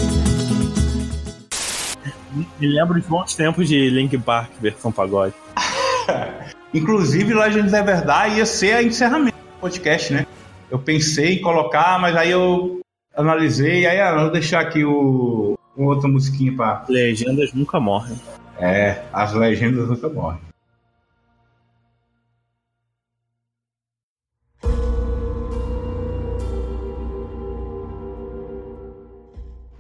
Me 2.59 2.67
lembro 2.67 3.01
de 3.01 3.07
bons 3.07 3.35
tempos 3.35 3.69
de 3.69 3.91
Link 3.91 4.17
Park, 4.19 4.51
versão 4.61 4.91
pagode. 4.91 5.35
Inclusive, 6.75 7.35
Legends 7.35 7.73
Never 7.73 8.01
Die 8.01 8.39
ia 8.39 8.47
ser 8.47 8.73
a 8.75 8.83
encerramento 8.83 9.37
do 9.37 9.61
podcast, 9.61 10.13
né? 10.15 10.27
Eu 10.71 10.79
pensei 10.79 11.35
em 11.35 11.43
colocar, 11.43 11.99
mas 12.01 12.17
aí 12.17 12.31
eu 12.31 12.81
analisei, 13.15 13.85
aí 13.87 14.01
ah, 14.01 14.23
vou 14.23 14.33
deixar 14.33 14.61
aqui 14.61 14.85
o, 14.85 15.59
o 15.77 15.85
outra 15.85 16.09
musiquinha 16.09 16.57
pra. 16.57 16.85
Legendas 16.89 17.53
nunca 17.53 17.79
morrem. 17.79 18.19
É, 18.59 19.03
as 19.13 19.35
legendas 19.35 19.89
nunca 19.89 20.09
morrem. 20.09 20.41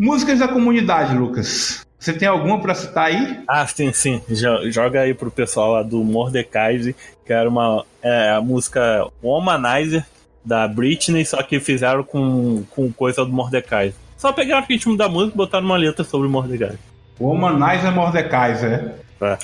Músicas 0.03 0.41
da 0.41 0.49
comunidade, 0.49 1.17
Lucas. 1.17 1.87
Você 1.97 2.12
tem 2.12 2.27
alguma 2.27 2.61
pra 2.61 2.75
citar 2.75 3.05
aí? 3.07 3.38
Ah, 3.47 3.65
sim, 3.69 3.93
sim. 3.93 4.21
Jo- 4.29 4.69
Joga 4.69 5.03
aí 5.03 5.15
pro 5.15 5.31
pessoal 5.31 5.75
lá 5.75 5.83
do 5.85 6.03
Mordecai, 6.03 6.93
que 7.25 7.33
era 7.33 7.49
uma 7.49 7.85
é, 8.03 8.31
a 8.31 8.41
música 8.41 9.07
Womanizer 9.23 10.05
da 10.45 10.67
Britney, 10.67 11.25
só 11.25 11.41
que 11.45 11.61
fizeram 11.61 12.03
com, 12.03 12.65
com 12.71 12.93
coisa 12.93 13.25
do 13.25 13.31
Mordecai. 13.33 13.95
Só 14.19 14.33
pegaram 14.33 14.65
o 14.65 14.67
ritmo 14.69 14.97
da 14.97 15.09
música 15.09 15.35
e 15.35 15.37
botaram 15.37 15.65
uma 15.67 15.77
letra 15.77 16.03
sobre 16.05 16.27
o 16.27 16.31
Mordecai. 16.31 16.73
Womanizer 17.21 17.93
Mordecai, 17.93 18.55
é. 18.55 18.95
É. 19.25 19.38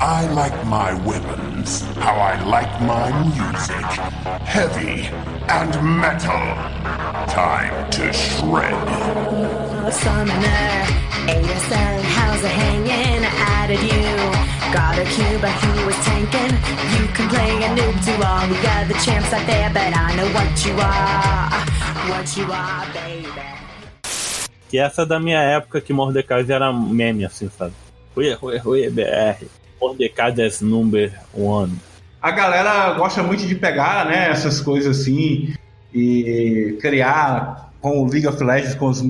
I 0.00 0.28
like 0.32 0.54
my 0.64 0.94
weapons 1.04 1.82
how 1.96 2.14
I 2.14 2.40
like 2.44 2.70
my 2.82 3.10
music. 3.34 3.84
Heavy 4.46 5.10
and 5.50 5.74
metal. 5.98 6.44
Time 7.26 7.90
to 7.90 8.12
shred. 8.12 8.78
Summoner, 9.92 10.86
ASL, 11.26 12.00
how's 12.14 12.44
it 12.44 12.48
hanging? 12.48 13.24
I 13.24 13.32
added 13.58 13.82
you. 13.82 14.72
Got 14.72 14.98
a 15.00 15.04
Cuba 15.16 15.50
who 15.50 15.86
was 15.86 15.96
tanking. 16.06 16.54
You 16.94 17.08
can 17.12 17.28
play 17.28 17.56
a 17.64 17.70
noob 17.74 17.98
to 18.04 18.12
all 18.24 18.46
the 18.46 18.70
other 18.78 18.94
champs 19.02 19.32
out 19.32 19.44
there, 19.48 19.68
but 19.74 19.96
I 19.96 20.14
know 20.14 20.28
what 20.30 20.64
you 20.64 20.74
are. 20.78 21.50
What 22.08 22.36
you 22.36 22.44
are, 22.52 22.86
baby. 22.94 23.42
Que 24.68 24.78
essa 24.78 25.02
é 25.02 25.06
da 25.06 25.18
minha 25.18 25.40
época 25.40 25.80
que 25.80 25.92
Mordecai 25.92 26.46
era 26.48 26.70
um 26.70 26.88
meme, 26.88 27.24
assim, 27.24 27.50
sabe? 27.50 27.72
Ui, 28.16 28.38
ui, 28.40 28.60
ui, 28.64 28.90
BR. 28.90 29.58
Mordecai 29.80 30.34
is 30.46 30.60
number 30.60 31.12
one. 31.32 31.72
A 32.20 32.30
galera 32.30 32.92
gosta 32.94 33.22
muito 33.22 33.46
de 33.46 33.54
pegar, 33.54 34.06
né, 34.06 34.30
essas 34.30 34.60
coisas 34.60 35.00
assim 35.00 35.54
e 35.94 36.76
criar 36.80 37.70
com 37.80 38.02
o 38.02 38.10
League 38.10 38.26
of 38.26 38.42
Legends 38.42 38.74
com 38.74 38.88
os 38.88 39.04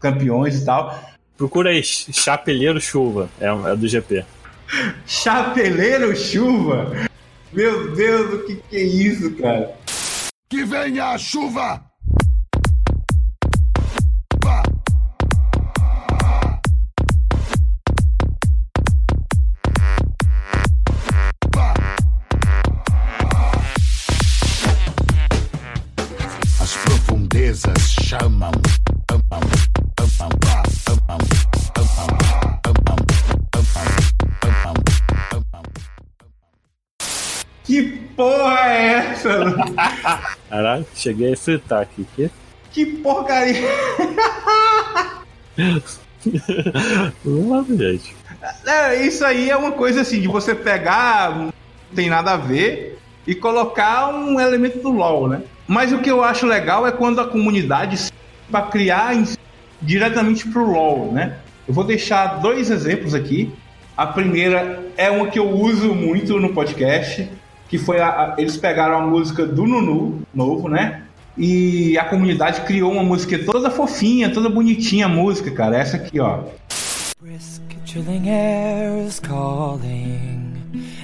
campeões 0.00 0.62
e 0.62 0.64
tal. 0.64 0.98
Procura 1.36 1.70
aí, 1.70 1.82
Chapeleiro 1.82 2.80
Chuva. 2.80 3.28
É, 3.40 3.46
é 3.46 3.76
do 3.76 3.86
GP. 3.86 4.24
Chapeleiro 5.06 6.14
chuva. 6.16 6.92
Meu 7.52 7.94
Deus, 7.94 8.34
o 8.34 8.46
que 8.46 8.56
que 8.56 8.76
é 8.76 8.82
isso, 8.82 9.30
cara? 9.36 9.74
Que 10.48 10.64
venha 10.64 11.10
a 11.10 11.18
chuva! 11.18 11.84
Caralho, 40.54 40.86
cheguei 40.94 41.32
a 41.32 41.36
fritar 41.36 41.80
aqui. 41.80 42.06
Que? 42.14 42.30
que 42.70 42.86
porcaria. 42.86 43.60
Vamos, 47.24 47.76
gente. 47.76 48.14
É, 48.64 49.04
isso 49.04 49.24
aí 49.24 49.50
é 49.50 49.56
uma 49.56 49.72
coisa 49.72 50.02
assim, 50.02 50.20
de 50.20 50.28
você 50.28 50.54
pegar, 50.54 51.36
não 51.36 51.52
tem 51.92 52.08
nada 52.08 52.34
a 52.34 52.36
ver, 52.36 53.00
e 53.26 53.34
colocar 53.34 54.14
um 54.14 54.38
elemento 54.38 54.78
do 54.78 54.92
LoL, 54.92 55.26
né? 55.26 55.42
Mas 55.66 55.92
o 55.92 55.98
que 55.98 56.08
eu 56.08 56.22
acho 56.22 56.46
legal 56.46 56.86
é 56.86 56.92
quando 56.92 57.20
a 57.20 57.26
comunidade 57.26 58.12
para 58.48 58.66
criar 58.66 59.12
diretamente 59.82 60.46
pro 60.46 60.70
LoL, 60.70 61.10
né? 61.10 61.38
Eu 61.66 61.74
vou 61.74 61.82
deixar 61.82 62.38
dois 62.40 62.70
exemplos 62.70 63.12
aqui. 63.12 63.52
A 63.96 64.06
primeira 64.06 64.84
é 64.96 65.10
uma 65.10 65.26
que 65.26 65.38
eu 65.40 65.50
uso 65.50 65.92
muito 65.92 66.38
no 66.38 66.54
podcast, 66.54 67.28
que 67.74 67.78
foi 67.78 68.00
a, 68.00 68.06
a- 68.08 68.34
eles 68.38 68.56
pegaram 68.56 68.98
a 68.98 69.00
música 69.04 69.44
do 69.44 69.66
Nunu, 69.66 70.22
novo, 70.32 70.68
né? 70.68 71.02
E 71.36 71.98
a 71.98 72.04
comunidade 72.04 72.60
criou 72.60 72.92
uma 72.92 73.02
música 73.02 73.36
toda 73.44 73.68
fofinha, 73.68 74.30
toda 74.32 74.48
bonitinha 74.48 75.06
a 75.06 75.08
música, 75.08 75.50
cara. 75.50 75.76
Essa 75.76 75.96
aqui, 75.96 76.20
ó. 76.20 76.44
Brisk, 77.20 77.62
chilling 77.84 78.28
air 78.30 79.04
is 79.04 79.18
calling. 79.18 80.52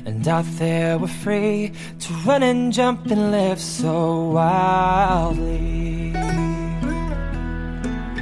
And 0.07 0.25
out 0.29 0.47
there 0.59 0.97
we're 0.97 1.09
free 1.09 1.73
to 1.99 2.13
run 2.25 2.45
and 2.45 2.73
jump 2.73 3.11
and 3.11 3.33
live 3.33 3.61
so 3.61 4.31
wildly. 4.35 6.13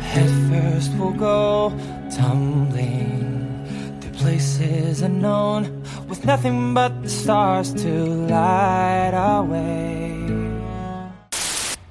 Head 0.00 0.30
first 0.48 0.90
we'll 0.98 1.12
go 1.12 1.70
tumbling 2.16 3.66
through 4.00 4.12
places 4.12 5.02
unknown 5.02 5.82
with 6.08 6.24
nothing 6.24 6.72
but 6.74 6.90
the 7.02 7.08
stars 7.08 7.72
to 7.74 7.88
light 8.28 9.12
our 9.14 9.44
way. 9.44 10.14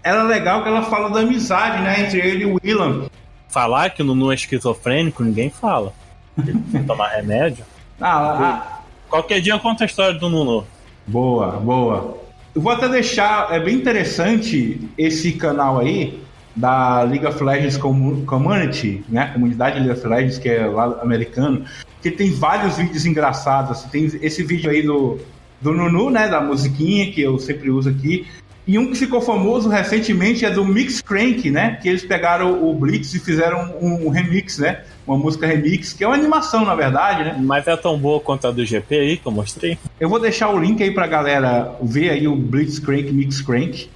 Ela 0.03 0.21
é 0.21 0.23
legal 0.23 0.63
que 0.63 0.69
ela 0.69 0.83
fala 0.83 1.09
da 1.09 1.19
amizade, 1.19 1.81
né? 1.83 2.05
Entre 2.05 2.19
ele 2.19 2.43
e 2.43 2.45
o 2.45 2.57
Willan. 2.63 3.07
Falar 3.49 3.89
que 3.89 4.01
o 4.01 4.05
Nunu 4.05 4.31
é 4.31 4.35
esquizofrênico, 4.35 5.23
ninguém 5.23 5.49
fala. 5.49 5.93
Ele 6.37 6.53
tem 6.71 6.81
que 6.81 6.87
tomar 6.87 7.09
remédio. 7.09 7.65
Ah, 7.99 8.19
ah, 8.39 8.79
Qualquer 9.09 9.41
dia 9.41 9.53
eu 9.53 9.59
conto 9.59 9.81
a 9.81 9.85
história 9.87 10.19
do 10.19 10.29
Nunu. 10.29 10.63
boa, 11.07 11.53
boa. 11.53 12.19
Eu 12.53 12.61
vou 12.61 12.71
até 12.71 12.87
deixar, 12.87 13.51
é 13.51 13.59
bem 13.59 13.73
interessante 13.73 14.87
esse 14.95 15.31
canal 15.31 15.79
aí 15.79 16.21
da 16.57 17.03
League 17.03 17.25
of 17.25 17.41
Legends 17.43 17.77
Commu- 17.77 18.25
Community, 18.25 19.03
né? 19.07 19.27
Comunidade 19.33 19.79
League 19.79 19.91
of 19.97 20.05
Legends, 20.07 20.37
que 20.39 20.49
é 20.49 20.65
lá 20.65 20.99
americano, 21.01 21.63
que 22.01 22.11
tem 22.11 22.31
vários 22.31 22.77
vídeos 22.77 23.05
engraçados. 23.05 23.71
assim. 23.71 23.87
Tem 23.89 24.05
esse 24.21 24.43
vídeo 24.43 24.69
aí 24.69 24.81
do, 24.81 25.19
do 25.61 25.71
Nunu, 25.71 26.09
né? 26.09 26.27
Da 26.27 26.41
musiquinha 26.41 27.11
que 27.11 27.21
eu 27.21 27.37
sempre 27.39 27.69
uso 27.69 27.89
aqui. 27.89 28.25
E 28.65 28.77
um 28.77 28.87
que 28.91 28.97
ficou 28.97 29.21
famoso 29.21 29.69
recentemente 29.69 30.43
é 30.43 30.49
do 30.49 30.65
Mix 30.65 30.99
Crank, 30.99 31.49
né? 31.49 31.77
Que 31.81 31.87
eles 31.87 32.03
pegaram 32.03 32.67
o 32.67 32.73
Blitz 32.73 33.13
e 33.13 33.19
fizeram 33.19 33.73
um, 33.79 34.07
um 34.07 34.09
remix, 34.09 34.57
né? 34.57 34.81
Uma 35.07 35.17
música 35.17 35.47
remix, 35.47 35.93
que 35.93 36.03
é 36.03 36.07
uma 36.07 36.15
animação, 36.17 36.65
na 36.65 36.75
verdade, 36.75 37.23
né? 37.23 37.37
Mas 37.39 37.65
é 37.65 37.77
tão 37.77 37.97
boa 37.97 38.19
quanto 38.19 38.45
a 38.45 38.51
do 38.51 38.65
GP 38.65 38.95
aí 38.95 39.17
que 39.17 39.25
eu 39.25 39.31
mostrei. 39.31 39.77
Eu 39.97 40.09
vou 40.09 40.19
deixar 40.19 40.49
o 40.49 40.59
link 40.59 40.83
aí 40.83 40.91
pra 40.91 41.07
galera 41.07 41.71
ver 41.81 42.09
aí 42.09 42.27
o 42.27 42.35
Blitzcrank 42.35 43.09
Mix 43.13 43.39
Crank. 43.39 43.89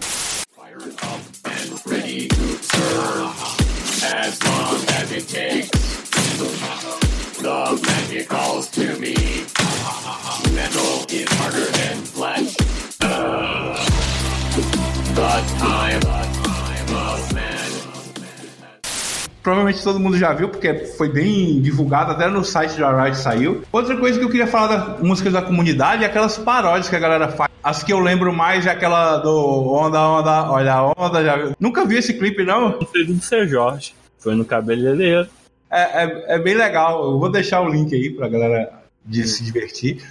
Provavelmente 19.43 19.83
todo 19.83 19.99
mundo 19.99 20.17
já 20.17 20.33
viu, 20.33 20.49
porque 20.49 20.73
foi 20.97 21.09
bem 21.09 21.59
divulgado, 21.61 22.11
até 22.11 22.27
no 22.27 22.43
site 22.43 22.79
da 22.79 23.03
Riot 23.03 23.17
saiu. 23.17 23.63
Outra 23.71 23.97
coisa 23.97 24.19
que 24.19 24.23
eu 24.23 24.29
queria 24.29 24.45
falar 24.45 24.67
da 24.67 25.03
música 25.03 25.31
da 25.31 25.41
comunidade 25.41 26.03
é 26.03 26.07
aquelas 26.07 26.37
paródias 26.37 26.87
que 26.87 26.95
a 26.95 26.99
galera 26.99 27.27
faz. 27.27 27.49
As 27.63 27.83
que 27.83 27.91
eu 27.91 27.99
lembro 27.99 28.31
mais 28.31 28.65
é 28.65 28.71
aquela 28.71 29.17
do 29.17 29.73
Onda, 29.73 29.99
Onda, 29.99 30.51
Olha 30.51 30.73
a 30.73 30.93
Onda. 30.97 31.23
Já... 31.23 31.51
Nunca 31.59 31.85
vi 31.85 31.97
esse 31.97 32.13
clipe, 32.13 32.43
não. 32.43 32.69
Não 32.69 32.87
foi 32.87 33.03
do 33.03 33.19
Seu 33.21 33.47
Jorge. 33.47 33.93
Foi 34.21 34.35
no 34.35 34.45
cabeleireiro. 34.45 35.27
É, 35.69 36.03
é, 36.03 36.35
é 36.35 36.39
bem 36.39 36.53
legal. 36.53 37.03
Eu 37.03 37.19
vou 37.19 37.29
deixar 37.29 37.61
o 37.61 37.67
link 37.67 37.93
aí 37.93 38.11
pra 38.11 38.29
galera 38.29 38.71
de 39.03 39.27
se 39.27 39.43
divertir. 39.43 40.01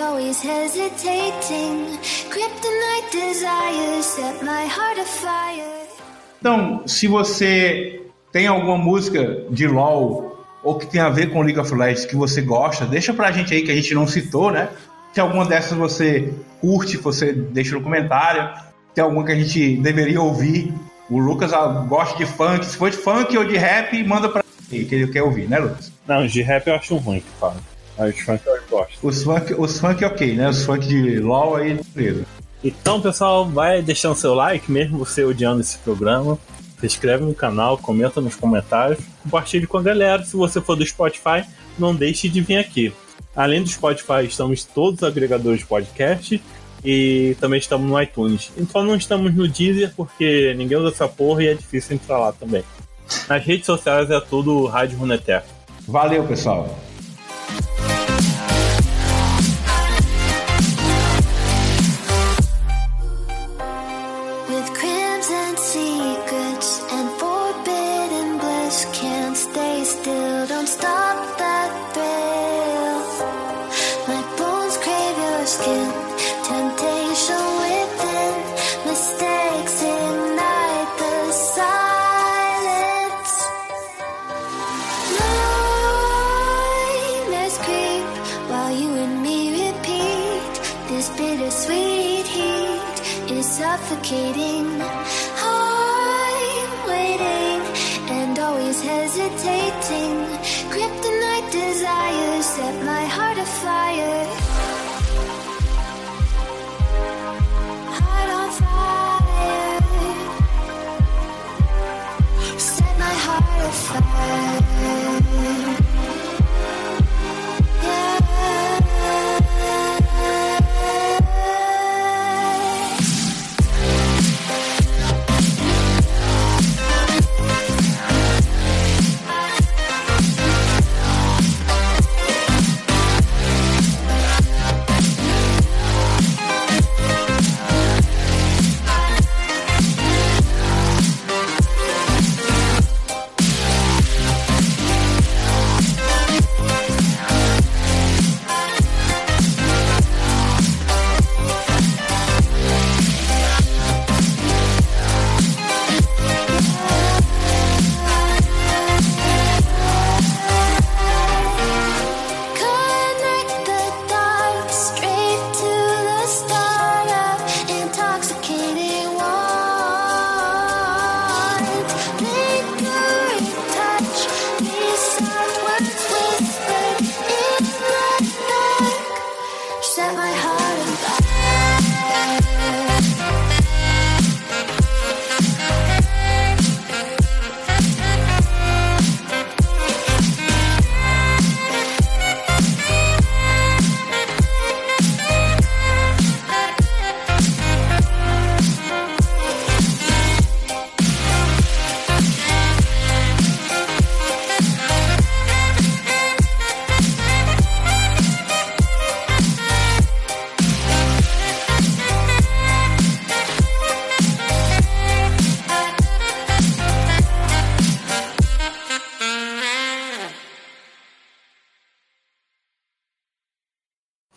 Always 0.00 0.42
hesitating. 0.42 1.98
Kryptonite 2.30 3.10
desires 3.10 4.04
set 4.04 4.42
my 4.42 4.66
heart 4.66 4.98
afire. 4.98 5.88
Então, 6.40 6.86
se 6.86 7.06
você 7.06 8.02
tem 8.30 8.46
alguma 8.46 8.76
música 8.76 9.44
de 9.50 9.66
LoL 9.66 10.46
ou 10.62 10.78
que 10.78 10.86
tem 10.86 11.00
a 11.00 11.08
ver 11.08 11.30
com 11.30 11.42
League 11.42 11.58
of 11.58 11.74
Legends 11.74 12.04
que 12.04 12.16
você 12.16 12.42
gosta, 12.42 12.84
deixa 12.84 13.12
pra 13.12 13.32
gente 13.32 13.54
aí 13.54 13.62
que 13.62 13.70
a 13.70 13.74
gente 13.74 13.94
não 13.94 14.06
citou, 14.06 14.50
né? 14.50 14.68
Se 15.14 15.20
alguma 15.20 15.46
dessas 15.46 15.78
você 15.78 16.34
curte, 16.60 16.96
você 16.96 17.32
deixa 17.32 17.76
no 17.76 17.80
comentário. 17.80 18.50
Tem 18.92 19.04
alguma 19.04 19.24
que 19.24 19.30
a 19.30 19.36
gente 19.36 19.76
deveria 19.76 20.20
ouvir. 20.20 20.74
O 21.08 21.20
Lucas 21.20 21.52
ah, 21.52 21.68
gosta 21.88 22.18
de 22.18 22.26
funk. 22.26 22.66
Se 22.66 22.76
for 22.76 22.90
de 22.90 22.96
funk 22.96 23.38
ou 23.38 23.44
de 23.44 23.56
rap, 23.56 24.02
manda 24.02 24.28
pra 24.28 24.42
ele, 24.72 24.84
que 24.84 24.92
ele 24.92 25.06
quer 25.06 25.22
ouvir, 25.22 25.48
né, 25.48 25.60
Lucas? 25.60 25.92
Não, 26.08 26.26
de 26.26 26.42
rap 26.42 26.66
eu 26.66 26.74
acho 26.74 26.96
ruim 26.96 27.20
que 27.20 27.30
fala. 27.38 27.56
De 28.12 28.24
funk 28.24 28.42
eu 28.44 28.58
gosto. 28.68 29.06
Os 29.06 29.22
funk, 29.22 29.54
os 29.56 29.78
funk 29.78 30.04
ok, 30.04 30.34
né? 30.34 30.48
Os 30.48 30.64
funk 30.64 30.84
de 30.84 31.20
LoL 31.20 31.56
aí, 31.56 31.80
beleza. 31.94 32.26
Então, 32.64 33.00
pessoal, 33.00 33.48
vai 33.48 33.82
deixando 33.82 34.16
seu 34.16 34.34
like, 34.34 34.72
mesmo 34.72 34.98
você 34.98 35.22
odiando 35.22 35.60
esse 35.60 35.78
programa. 35.78 36.36
Se 36.80 36.86
inscreve 36.86 37.22
no 37.22 37.34
canal, 37.34 37.78
comenta 37.78 38.20
nos 38.20 38.34
comentários, 38.34 38.98
compartilhe 39.22 39.66
com 39.68 39.78
a 39.78 39.82
galera. 39.82 40.24
Se 40.24 40.34
você 40.34 40.60
for 40.60 40.74
do 40.74 40.84
Spotify, 40.84 41.44
não 41.78 41.94
deixe 41.94 42.28
de 42.28 42.40
vir 42.40 42.56
aqui. 42.56 42.92
Além 43.36 43.62
do 43.62 43.68
Spotify, 43.68 44.24
estamos 44.26 44.64
todos 44.64 45.02
os 45.02 45.08
agregadores 45.08 45.60
de 45.60 45.66
podcast 45.66 46.42
e 46.84 47.36
também 47.40 47.58
estamos 47.58 47.88
no 47.88 48.00
iTunes. 48.00 48.52
Então 48.56 48.84
não 48.84 48.94
estamos 48.94 49.34
no 49.34 49.48
Deezer 49.48 49.92
porque 49.96 50.54
ninguém 50.56 50.78
usa 50.78 50.88
essa 50.88 51.08
porra 51.08 51.42
e 51.42 51.48
é 51.48 51.54
difícil 51.54 51.96
entrar 51.96 52.18
lá 52.18 52.32
também. 52.32 52.62
Nas 53.28 53.44
redes 53.44 53.66
sociais 53.66 54.10
é 54.10 54.20
tudo 54.20 54.66
Rádio 54.66 54.98
Runeterra. 54.98 55.44
Valeu, 55.86 56.24
pessoal. 56.24 56.78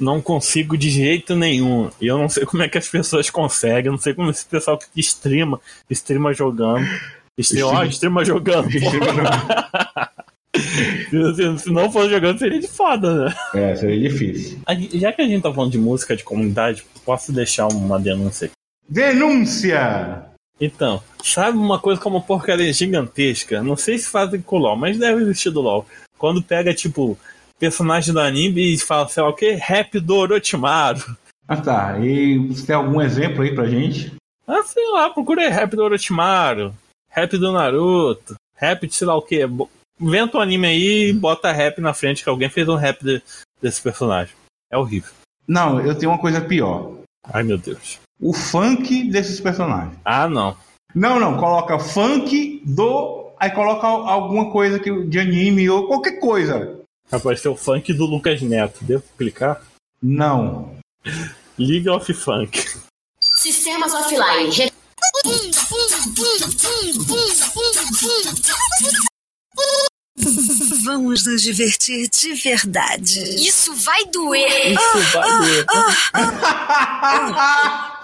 Não 0.07 0.21
consigo 0.21 0.77
de 0.77 0.89
jeito 0.89 1.35
nenhum. 1.35 1.89
E 1.99 2.07
eu 2.07 2.17
não 2.17 2.29
sei 2.29 2.45
como 2.45 2.63
é 2.63 2.69
que 2.69 2.77
as 2.77 2.87
pessoas 2.87 3.29
conseguem. 3.29 3.87
Eu 3.87 3.91
não 3.91 3.99
sei 3.99 4.13
como 4.13 4.29
esse 4.29 4.45
pessoal 4.45 4.77
que 4.79 4.87
streama, 5.01 5.59
streama 5.89 6.33
jogando. 6.33 6.87
Streama, 7.37 7.79
ó, 7.79 7.83
streama 7.83 8.23
jogando. 8.23 8.69
Se- 11.59 11.69
não 11.69 11.91
fosse 11.91 12.09
jogando, 12.09 12.39
seria 12.39 12.59
de 12.59 12.67
foda, 12.69 13.25
né? 13.25 13.35
É, 13.53 13.75
seria 13.75 14.09
difícil. 14.09 14.59
Já 14.93 15.11
que 15.11 15.21
a 15.21 15.27
gente 15.27 15.43
tá 15.43 15.53
falando 15.53 15.71
de 15.73 15.77
música 15.77 16.15
de 16.15 16.23
comunidade, 16.23 16.85
posso 17.05 17.33
deixar 17.33 17.67
uma 17.67 17.99
denúncia 17.99 18.45
aqui. 18.45 18.53
Denúncia! 18.89 20.23
Então, 20.59 21.03
sabe 21.21 21.57
uma 21.57 21.79
coisa 21.79 21.99
como 22.01 22.21
porcaria 22.23 22.71
gigantesca? 22.73 23.61
Não 23.61 23.75
sei 23.75 23.97
se 23.99 24.07
fazem 24.09 24.41
com 24.41 24.55
o 24.55 24.59
LOL, 24.59 24.77
mas 24.77 24.97
deve 24.97 25.21
existir 25.21 25.51
do 25.51 25.61
LOL. 25.61 25.85
Quando 26.17 26.41
pega, 26.41 26.73
tipo, 26.73 27.17
personagem 27.59 28.13
do 28.13 28.19
anime 28.19 28.73
e 28.73 28.77
fala, 28.77 29.07
sei 29.07 29.23
lá 29.23 29.29
o 29.29 29.33
que, 29.33 29.51
rap 29.51 29.99
do 29.99 30.15
Orochimaru. 30.15 31.17
Ah 31.47 31.57
tá, 31.57 31.97
e 31.99 32.37
você 32.39 32.65
tem 32.67 32.75
algum 32.75 33.01
exemplo 33.01 33.41
aí 33.41 33.55
pra 33.55 33.67
gente? 33.69 34.13
Ah, 34.47 34.63
sei 34.63 34.85
lá, 34.91 35.09
procura 35.09 35.41
aí 35.41 35.49
rap 35.49 35.75
do 35.75 35.83
Orochimaru, 35.83 36.73
rap 37.09 37.37
do 37.37 37.51
Naruto, 37.51 38.35
rap 38.55 38.87
de 38.87 38.95
sei 38.95 39.07
lá 39.07 39.15
o 39.15 39.21
que. 39.21 39.41
Inventa 39.99 40.37
um 40.37 40.41
anime 40.41 40.67
aí 40.67 41.09
e 41.09 41.13
bota 41.13 41.51
rap 41.51 41.79
na 41.81 41.93
frente, 41.93 42.23
que 42.23 42.29
alguém 42.29 42.49
fez 42.49 42.67
um 42.69 42.75
rap 42.75 43.03
de- 43.03 43.21
desse 43.61 43.81
personagem. 43.81 44.35
É 44.71 44.77
horrível. 44.77 45.11
Não, 45.47 45.79
eu 45.81 45.95
tenho 45.97 46.11
uma 46.11 46.19
coisa 46.19 46.39
pior. 46.41 46.91
Ai 47.33 47.41
meu 47.43 47.57
Deus. 47.57 47.99
O 48.21 48.31
funk 48.33 49.09
desses 49.09 49.39
personagens. 49.39 49.97
Ah, 50.05 50.27
não. 50.29 50.55
Não, 50.93 51.19
não, 51.19 51.37
coloca 51.37 51.79
funk 51.79 52.61
do. 52.65 53.31
Aí 53.39 53.49
coloca 53.51 53.85
al- 53.87 54.07
alguma 54.07 54.51
coisa 54.51 54.79
que, 54.79 54.91
de 55.05 55.19
anime 55.19 55.69
ou 55.69 55.87
qualquer 55.87 56.19
coisa. 56.19 56.76
Apareceu 57.11 57.53
o 57.53 57.57
funk 57.57 57.93
do 57.93 58.05
Lucas 58.05 58.41
Neto. 58.41 58.83
Devo 58.83 59.03
clicar? 59.17 59.61
Não. 60.01 60.77
League 61.57 61.89
of 61.89 62.13
Funk. 62.13 62.65
Sistemas 63.39 63.93
offline. 63.93 64.49
Re- 64.51 64.71
Vamos 70.83 71.25
nos 71.25 71.41
divertir 71.41 72.09
de 72.09 72.33
verdade. 72.33 73.19
Isso 73.47 73.73
vai 73.75 74.05
doer. 74.05 74.73
Isso 74.73 74.99
vai 75.13 75.29
doer. 75.39 75.65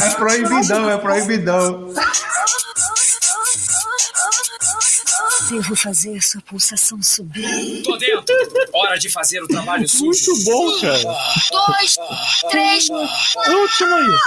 É 0.00 0.10
proibidão, 0.10 0.90
é 0.90 0.96
proibidão. 0.98 1.92
Devo 5.50 5.74
fazer 5.74 6.22
sua 6.22 6.42
pulsação 6.42 7.02
subir. 7.02 7.82
Tô 7.82 7.96
dentro. 7.96 8.34
Hora 8.72 8.98
de 8.98 9.08
fazer 9.08 9.42
o 9.42 9.48
trabalho 9.48 9.88
sujo. 9.88 10.32
Muito 10.32 10.44
bom, 10.44 10.80
cara. 10.80 11.02
Dois, 11.50 11.96
três. 12.50 12.88
Último 12.90 13.94
aí. 13.94 14.18